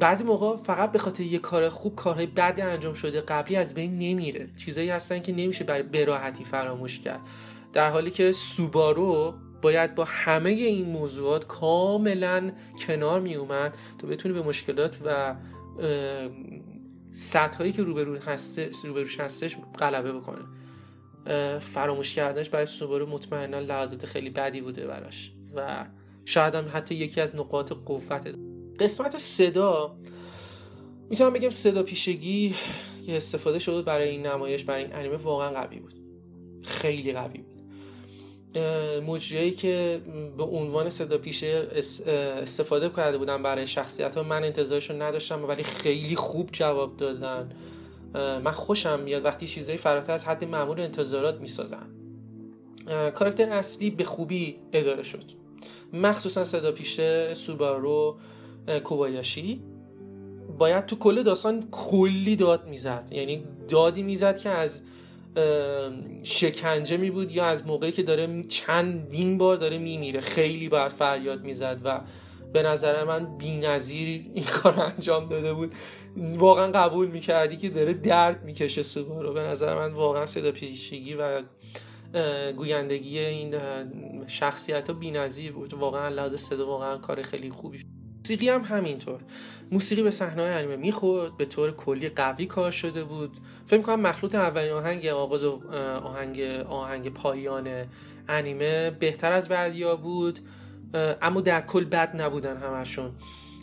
بعضی 0.00 0.24
موقع 0.24 0.56
فقط 0.56 0.92
به 0.92 0.98
خاطر 0.98 1.22
یه 1.22 1.38
کار 1.38 1.68
خوب 1.68 1.94
کارهای 1.94 2.26
بدی 2.26 2.62
انجام 2.62 2.94
شده 2.94 3.20
قبلی 3.20 3.56
از 3.56 3.74
بین 3.74 3.98
نمیره. 3.98 4.48
چیزایی 4.56 4.90
هستن 4.90 5.18
که 5.18 5.32
نمیشه 5.32 5.64
برای 5.64 5.82
براحتی 5.82 6.44
فراموش 6.44 7.00
کرد. 7.00 7.20
در 7.72 7.90
حالی 7.90 8.10
که 8.10 8.32
سوبارو 8.32 9.34
باید 9.62 9.94
با 9.94 10.04
همه 10.04 10.50
این 10.50 10.86
موضوعات 10.86 11.46
کاملا 11.46 12.52
کنار 12.86 13.20
می 13.20 13.34
اومد 13.34 13.74
تا 13.98 14.08
بتونه 14.08 14.34
به 14.34 14.42
مشکلات 14.42 14.98
و 15.04 15.34
سطح 17.12 17.58
هایی 17.58 17.72
که 17.72 17.82
روبرو 17.82 18.18
هسته 18.18 18.70
روبروش 18.84 19.20
هستش 19.20 19.56
غلبه 19.78 20.12
بکنه. 20.12 20.44
فراموش 21.58 22.14
کردنش 22.14 22.48
برای 22.48 22.66
سوبارو 22.66 23.06
مطمئنا 23.06 23.60
لحظات 23.60 24.06
خیلی 24.06 24.30
بدی 24.30 24.60
بوده 24.60 24.86
براش. 24.86 25.32
و 25.54 25.86
شاید 26.24 26.54
هم 26.54 26.64
حتی 26.72 26.94
یکی 26.94 27.20
از 27.20 27.36
نقاط 27.36 27.72
قوت. 27.72 28.34
قسمت 28.80 29.18
صدا. 29.18 29.96
می‌تونم 31.10 31.32
بگم 31.32 31.50
صدا 31.50 31.82
پیشگی 31.82 32.54
که 33.06 33.16
استفاده 33.16 33.58
شده 33.58 33.82
برای 33.82 34.08
این 34.08 34.26
نمایش 34.26 34.64
برای 34.64 34.84
این 34.84 34.94
انیمه 34.94 35.16
واقعا 35.16 35.50
قوی 35.50 35.78
بود. 35.78 35.94
خیلی 36.62 37.12
قوی 37.12 37.38
بود. 37.38 37.47
مجریایی 39.06 39.50
که 39.50 40.00
به 40.36 40.44
عنوان 40.44 40.90
صدا 40.90 41.18
پیشه 41.18 41.68
استفاده 42.06 42.88
کرده 42.88 43.18
بودن 43.18 43.42
برای 43.42 43.66
شخصیت 43.66 44.16
ها 44.16 44.22
من 44.22 44.44
انتظارشون 44.44 45.02
نداشتم 45.02 45.44
ولی 45.44 45.62
خیلی 45.62 46.16
خوب 46.16 46.48
جواب 46.52 46.96
دادن. 46.96 47.52
من 48.14 48.52
خوشم 48.52 49.00
میاد 49.00 49.24
وقتی 49.24 49.46
چیزایی 49.46 49.78
فراتر 49.78 50.12
از 50.12 50.24
حد 50.24 50.44
معمول 50.44 50.80
انتظارات 50.80 51.40
می‌سازن. 51.40 51.86
کاراکتر 53.14 53.50
اصلی 53.50 53.90
به 53.90 54.04
خوبی 54.04 54.56
اداره 54.72 55.02
شد. 55.02 55.24
مخصوصا 55.92 56.44
صدا 56.44 56.72
پیشه 56.72 57.34
سوبارو 57.34 58.16
کوبایاشی. 58.84 59.62
باید 60.58 60.86
تو 60.86 60.96
کل 60.96 61.22
داستان 61.22 61.68
کلی 61.70 62.36
داد 62.36 62.68
می‌زد. 62.68 63.08
یعنی 63.12 63.44
دادی 63.68 64.02
می‌زد 64.02 64.38
که 64.38 64.48
از 64.48 64.80
شکنجه 66.22 66.96
می 66.96 67.10
بود 67.10 67.32
یا 67.32 67.46
از 67.46 67.66
موقعی 67.66 67.92
که 67.92 68.02
داره 68.02 68.42
چندین 68.42 69.38
بار 69.38 69.56
داره 69.56 69.78
میمیره 69.78 70.20
خیلی 70.20 70.68
باید 70.68 70.88
فریاد 70.88 71.44
می‌زد 71.44 71.80
و 71.84 72.00
به 72.52 72.62
نظر 72.62 73.04
من 73.04 73.36
نظیر 73.60 74.30
این 74.34 74.44
کار 74.44 74.80
انجام 74.80 75.28
داده 75.28 75.54
بود. 75.54 75.74
واقعا 76.16 76.72
قبول 76.72 77.08
می‌کردی 77.08 77.56
که 77.56 77.68
داره 77.68 77.94
درد 77.94 78.44
می‌کشه 78.44 78.82
سوبارو 78.82 79.32
به 79.32 79.40
نظر 79.40 79.74
من 79.74 79.92
واقعا 79.92 80.26
صدا 80.26 80.52
پیشگی 80.52 81.14
و 81.14 81.42
گویندگی 82.56 83.18
این 83.18 83.54
شخصیت 84.26 84.90
ها 84.90 84.96
نظیر 85.10 85.52
بود. 85.52 85.74
واقعا 85.74 86.08
لحاظ 86.08 86.34
صدا 86.34 86.66
واقعا 86.66 86.98
کار 86.98 87.22
خیلی 87.22 87.50
خوبی 87.50 87.78
موسیقی 88.28 88.48
هم 88.48 88.62
همینطور. 88.62 89.20
موسیقی 89.72 90.02
به 90.02 90.10
صحنه 90.10 90.42
انیمه 90.42 90.76
می‌خورد 90.76 91.36
به 91.36 91.44
طور 91.44 91.70
کلی 91.70 92.08
قوی 92.08 92.46
کار 92.46 92.70
شده 92.70 93.04
بود. 93.04 93.30
فکر 93.66 93.82
کنم 93.82 94.00
مخلوط 94.00 94.34
اولین 94.34 94.72
آهنگ 94.72 95.06
آغاز 95.06 95.44
آهنگ 96.02 96.40
آهنگ 96.68 97.14
پایان 97.14 97.68
انیمه 98.28 98.90
بهتر 98.90 99.32
از 99.32 99.48
بعدیا 99.48 99.96
بود 99.96 100.38
اما 100.94 101.40
در 101.40 101.60
کل 101.60 101.84
بد 101.84 102.22
نبودن 102.22 102.56
همشون. 102.56 103.10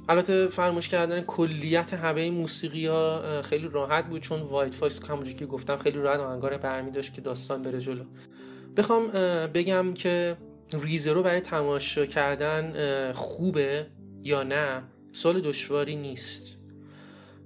البته 0.10 0.48
فراموش 0.48 0.90
کردن 0.90 1.22
کلیت 1.22 1.94
همه 1.94 2.32
موسیقی 2.32 2.88
ها 2.88 3.42
خیلی 3.42 3.70
راحت 3.72 4.06
بود 4.06 4.22
چون 4.22 4.42
White 4.42 4.74
Fox 4.74 5.10
همونجوری 5.10 5.36
که 5.36 5.46
گفتم 5.46 5.78
خیلی 5.78 5.98
راحت 5.98 6.20
آهنگا 6.20 6.45
رو 6.45 6.58
برمی 6.58 6.92
داشت 6.92 7.14
که 7.14 7.22
داستان 7.22 7.62
بره 7.62 7.80
جلو. 7.80 8.04
بخوام 8.78 9.08
بگم 9.54 9.94
که 9.94 10.38
Re:Zero 10.82 11.24
برای 11.24 11.42
تماشا 11.42 12.06
کردن 12.06 12.74
خوبه. 13.14 13.88
یا 14.26 14.44
نه 14.44 14.84
سال 15.12 15.42
دشواری 15.42 15.96
نیست. 15.96 16.58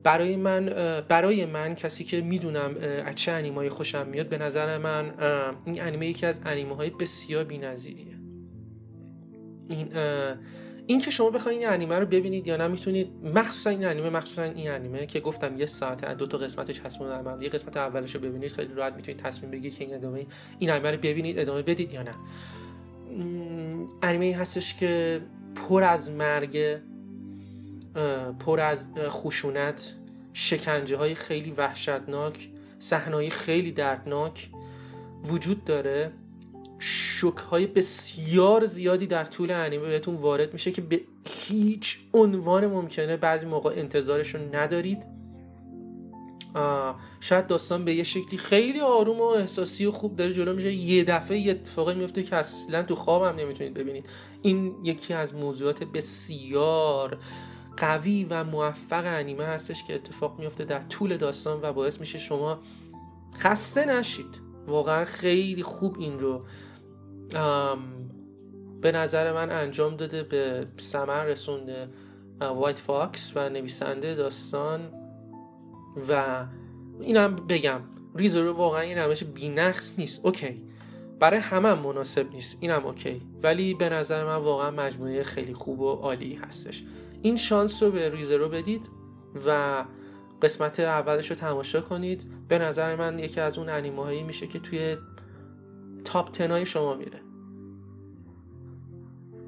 برای 0.04 0.36
من 0.36 0.65
برای 1.08 1.46
من 1.46 1.76
کسی 1.76 2.04
که 2.04 2.22
می‌دونم 2.22 2.74
از 3.06 3.15
چه 3.15 3.32
انیمایی 3.32 3.70
خوشم 3.70 4.08
میاد 4.08 4.30
به 4.30 4.38
نظر 4.38 4.78
من 4.78 5.13
این 5.65 5.82
انیمه 5.82 6.08
یکی 6.08 6.26
از 6.26 6.39
انیمه 6.46 6.76
های 6.76 6.89
بسیار 6.89 7.44
بی‌نظیریه. 7.44 8.15
این 9.70 9.94
این 10.88 11.00
که 11.00 11.12
شما 11.12 11.30
بخواید 11.30 11.60
این 11.60 11.70
انیمه 11.70 12.00
رو 12.00 12.06
ببینید 12.06 12.48
یا 12.48 12.58
نه 12.58 12.68
می‌تونید 12.68 13.12
مخصوصا 13.24 13.70
این 13.70 13.86
انیمه 13.86 14.10
مخصوصا 14.10 14.44
این 14.44 14.72
انیمه 14.72 15.06
که 15.06 15.20
گفتم 15.20 15.58
یه 15.58 15.65
ساعت 15.65 16.18
دو 16.18 16.28
تا 16.28 16.38
قسمتش 16.38 16.82
چسبوندن 16.82 17.22
من 17.22 17.42
یه 17.42 17.50
قسمت 17.50 17.78
اولش 17.78 18.15
رو 18.15 18.22
ببینید 18.22 18.52
خیلی 18.52 18.74
راحت 18.74 18.94
می‌تونید 18.94 19.22
تصمیم 19.22 19.52
بگیرید 19.52 19.78
که 19.78 19.84
این 19.84 19.94
ادامه 19.94 20.26
این 20.60 20.70
انیمه 20.70 20.92
رو 20.92 20.98
ببینید 20.98 21.39
ادامه 21.39 21.62
بدید 21.62 21.94
یا 21.94 22.04
نه. 22.04 22.12
انیمه 24.02 24.36
هستش 24.36 24.76
که 24.76 25.22
پر 25.56 25.84
از 25.84 26.12
مرگ 26.12 26.78
پر 28.40 28.60
از 28.60 28.88
خشونت 28.98 29.96
شکنجه 30.34 30.98
های 30.98 31.16
خیلی 31.16 31.52
وحشتناک 31.52 32.50
صحنه‌های 32.80 33.30
خیلی 33.30 33.72
دردناک 33.72 34.50
وجود 35.26 35.64
داره. 35.66 36.12
شک 36.80 37.38
های 37.38 37.68
بسیار 37.68 38.66
زیادی 38.66 39.08
در 39.08 39.26
طول 39.26 39.52
انیمه 39.52 39.88
بهتون 39.88 40.16
وارد 40.16 40.54
میشه 40.54 40.72
که 40.72 40.82
به 40.82 41.02
هیچ 41.26 42.00
عنوان 42.14 42.68
ممکنه 42.68 43.18
بعضی 43.18 43.46
موقع 43.46 43.74
انتظارش 43.76 44.36
رو 44.36 44.56
ندارید. 44.56 45.19
شاید 47.20 47.48
داستان 47.48 47.86
به 47.86 47.94
یه 47.94 48.04
شکلی 48.04 48.38
خیلی 48.38 48.80
آروم 48.80 49.20
و 49.20 49.24
احساسی 49.24 49.86
و 49.86 49.92
خوب 49.92 50.16
داره 50.16 50.34
جلو 50.34 50.54
میشه. 50.54 50.74
یه 50.74 51.04
دفعه 51.04 51.38
یه 51.38 51.52
اتفاقی 51.52 51.96
میفته 51.96 52.24
که 52.24 52.36
اصلا 52.36 52.84
تو 52.84 52.96
خواب 52.96 53.24
هم 53.24 53.36
نمی‌تونید 53.36 53.74
ببینید. 53.74 54.06
این 54.42 54.76
یکی 54.84 55.14
از 55.14 55.36
موضوعات 55.36 55.84
بسیار 55.84 57.18
قوی 57.78 58.28
و 58.30 58.44
موفق 58.44 59.04
انیمه 59.06 59.44
هستش 59.44 59.84
که 59.84 59.96
اتفاق 59.96 60.40
میفته 60.40 60.66
در 60.66 60.82
طول 60.82 61.18
داستان 61.18 61.60
و 61.62 61.74
باعث 61.74 62.00
میشه 62.00 62.18
شما 62.18 62.60
خسته 63.38 63.86
نشید. 63.86 64.42
واقعا 64.68 65.06
خیلی 65.06 65.64
خوب 65.64 65.96
این 66.00 66.20
رو 66.20 66.44
به 68.82 68.92
نظر 68.92 69.34
من 69.34 69.50
انجام 69.50 69.96
داده 69.96 70.24
به 70.24 70.68
سمر 70.78 71.24
رسونده 71.24 71.90
White 72.42 72.80
Fox 72.80 73.32
و 73.36 73.50
نویسنده 73.50 74.16
داستان. 74.16 74.80
و 76.10 76.46
اینم 77.02 77.36
بگم 77.36 77.82
Re:Zero 78.15 78.54
واقعا 78.54 78.82
این 78.82 78.98
همش 78.98 79.24
بی‌نقص 79.24 79.94
نیست. 79.98 80.26
OK. 80.26 80.63
برای 81.20 81.40
همه 81.40 81.70
هم 81.70 81.80
مناسب 81.80 82.32
نیست. 82.32 82.58
اینم 82.60 82.86
OK. 82.86 83.22
ولی 83.44 83.74
به 83.74 83.90
نظر 83.90 84.26
من 84.26 84.36
واقعا 84.36 84.72
مجموعه 84.72 85.24
خیلی 85.24 85.54
خوب 85.54 85.80
و 85.80 85.92
عالی 85.92 86.36
هستش. 86.36 86.84
این 87.22 87.36
شانس 87.36 87.84
رو 87.84 87.92
به 87.92 88.10
Re:Zero 88.10 88.50
بدید 88.50 88.90
و 89.48 89.86
قسمت 90.42 90.80
اولش 90.80 91.30
رو 91.30 91.36
تماشا 91.36 91.82
کنید. 91.82 92.24
به 92.48 92.60
نظر 92.60 92.96
من 92.96 93.20
یکی 93.20 93.40
از 93.40 93.58
اون 93.58 93.70
انیمه 93.70 94.04
هایی 94.04 94.24
میشه 94.24 94.48
که 94.48 94.60
توی 94.60 94.98
top 96.06 96.32
ten 96.32 96.57
ای 96.57 96.65
شما 96.66 96.94
میره. 96.94 97.20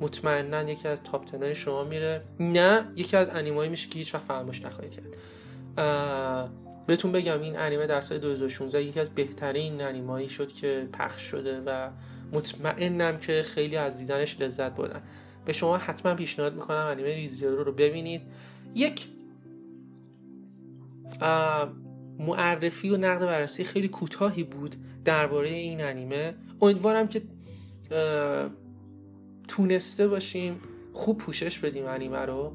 مطمئنا 0.01 0.71
یکی 0.71 0.87
از 0.87 1.03
top 1.03 1.25
ten 1.25 1.48
ای 1.48 1.55
شما 1.55 1.83
میره. 1.83 2.23
نه 2.39 2.91
یکی 2.95 3.17
از 3.17 3.29
انیمه‌هایی 3.29 3.69
میشه 3.69 3.89
که 3.89 3.99
هیچ 3.99 4.15
وقت 4.15 4.23
فراموش 4.23 4.65
نخواهید 4.65 4.93
کرد. 4.93 5.17
بهتون 6.87 7.11
بگم 7.11 7.41
این 7.41 7.59
انیمه 7.59 7.87
در 7.87 7.99
سال 7.99 8.17
2016 8.17 8.83
یکی 8.83 8.99
از 8.99 9.09
بهترین 9.09 9.81
انیمایی 9.81 10.29
شد 10.29 10.51
که 10.51 10.89
پخش 10.93 11.21
شده 11.21 11.61
و 11.61 11.89
مطمئنم 12.31 13.17
که 13.17 13.41
خیلی 13.41 13.77
از 13.77 13.97
دیدنش 13.97 14.41
لذت 14.41 14.71
بردن. 14.71 15.01
به 15.45 15.53
شما 15.53 15.77
حتما 15.77 16.15
پیشنهاد 16.15 16.53
می‌کنم 16.53 16.85
انیمه 16.85 17.15
ریزیرو 17.15 17.63
رو 17.63 17.71
ببینید. 17.71 18.21
یک 18.75 19.07
معرفی 22.19 22.89
و 22.89 22.97
نقد 22.97 23.25
بررسی 23.25 23.63
خیلی 23.63 23.87
کوتاهی 23.87 24.43
بود 24.43 24.75
درباره 25.05 25.49
این 25.49 25.83
انیمه. 25.83 26.33
امیدوارم 26.61 27.07
که 27.07 27.21
تونسته 29.47 30.07
باشیم 30.07 30.59
خوب 30.93 31.17
پوشش 31.17 31.59
بدیم 31.59 31.85
انیمه 31.85 32.19
رو 32.19 32.53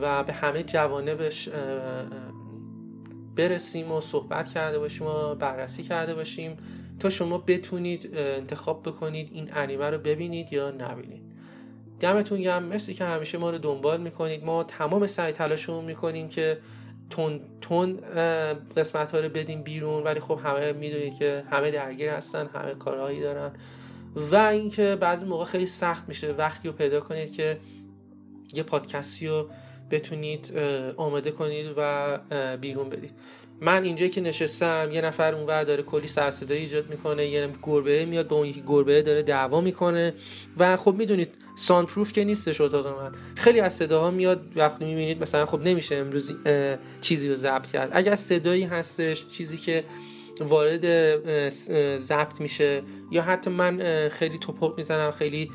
و 0.00 0.24
به 0.24 0.32
همه 0.32 0.62
جوانبش 0.62 1.48
برسیم 3.36 3.92
و 3.92 4.00
صحبت 4.00 4.48
کرده 4.48 4.78
باشیم 4.78 5.06
و 5.06 5.34
بررسی 5.34 5.82
کرده 5.82 6.14
باشیم 6.14 6.56
تا 7.00 7.10
شما 7.10 7.38
بتونید 7.38 8.10
انتخاب 8.16 8.82
بکنید 8.82 9.28
این 9.32 9.48
انیمه 9.52 9.90
رو 9.90 9.98
ببینید 9.98 10.52
یا 10.52 10.70
نبینید. 10.70 11.22
دمتون 12.00 12.40
گرم. 12.40 12.62
مرسی 12.62 12.94
که 12.94 13.04
همیشه 13.04 13.38
ما 13.38 13.50
رو 13.50 13.58
دنبال 13.58 14.00
می‌کنید. 14.00 14.44
ما 14.44 14.64
تمام 14.64 15.06
سعی 15.06 15.32
تلاشمون 15.32 15.84
می‌کنیم 15.84 16.28
که 16.28 16.58
تون 17.10 17.40
تون 17.60 17.96
قسمت 18.76 19.10
ها 19.10 19.20
رو 19.20 19.28
بدیم 19.28 19.62
بیرون. 19.62 20.02
ولی 20.02 20.20
خب 20.20 20.40
همه 20.44 20.72
می‌دونید 20.72 21.18
که 21.18 21.44
همه 21.50 21.70
درگیر 21.70 22.10
هستن 22.10 22.46
همه 22.54 22.74
کارهایی 22.74 23.20
دارن. 23.20 23.52
و 24.16 24.36
اینکه 24.36 24.96
بعضی 25.00 25.26
موقع 25.26 25.44
خیلی 25.44 25.66
سخت 25.66 26.08
میشه 26.08 26.32
وقتی 26.32 26.68
رو 26.68 26.74
پیدا 26.74 27.00
کنید 27.00 27.32
که 27.32 27.58
یه 28.54 28.62
پادکستی 28.62 29.28
رو 29.28 29.48
بتونید 29.90 30.52
آماده 30.96 31.30
کنید 31.30 31.66
و 31.76 32.18
بیرون 32.60 32.88
بدید 32.88 33.10
من 33.60 33.84
اینجا 33.84 34.06
که 34.06 34.20
نشستم 34.20 34.88
یه 34.92 35.00
نفر 35.00 35.34
اونور 35.34 35.64
داره 35.64 35.82
کلی 35.82 36.06
سرصدایی 36.06 36.60
ایجاد 36.60 36.90
می‌کنه 36.90 37.26
یه 37.26 37.48
گربه 37.62 38.04
میاد 38.04 38.28
به 38.28 38.34
اون 38.34 38.46
یکی 38.46 38.62
گربه 38.66 39.02
داره 39.02 39.22
دعوا 39.22 39.60
می‌کنه 39.60 40.14
و 40.58 40.76
خب 40.76 40.94
می‌دونید 40.94 41.34
ساند 41.56 41.86
پروف 41.86 42.12
که 42.12 42.24
نیستش 42.24 42.60
اتاق 42.60 42.86
من. 42.86 43.12
خیلی 43.36 43.60
از 43.60 43.76
صداها 43.76 44.10
میاد 44.10 44.42
وقتی 44.56 44.84
می‌بینید 44.84 45.22
مثلا 45.22 45.46
خب 45.46 45.60
نمیشه 45.60 45.94
امروز 45.94 46.32
چیزی 47.00 47.28
رو 47.28 47.36
ضبط 47.36 47.66
کرد. 47.66 47.90
اگر 47.92 48.14
صدایی 48.14 48.64
هستش 48.64 49.26
چیزی 49.26 49.56
که 49.56 49.84
وارد 50.40 50.84
ضبط 51.96 52.40
میشه 52.40 52.82
یا 53.10 53.22
حتی 53.22 53.50
من 53.50 54.08
خیلی 54.08 54.38
توپق 54.38 54.74
می‌زنم 54.76 55.10
خیلی 55.10 55.50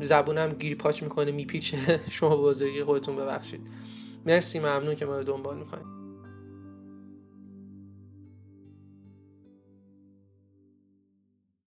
زبونم 0.00 0.48
گیری 0.48 0.74
پاچ 0.74 1.02
می‌کنه 1.02 1.32
میپیچه. 1.32 2.00
شما 2.10 2.36
بزرگی 2.36 2.84
خودتون 2.84 3.16
ببخشید. 3.16 3.60
مرسی 4.26 4.58
ممنون 4.58 4.94
که 4.94 5.06
ما 5.06 5.16
رو 5.18 5.24
دنبال 5.24 5.58
می‌کنید. 5.58 5.99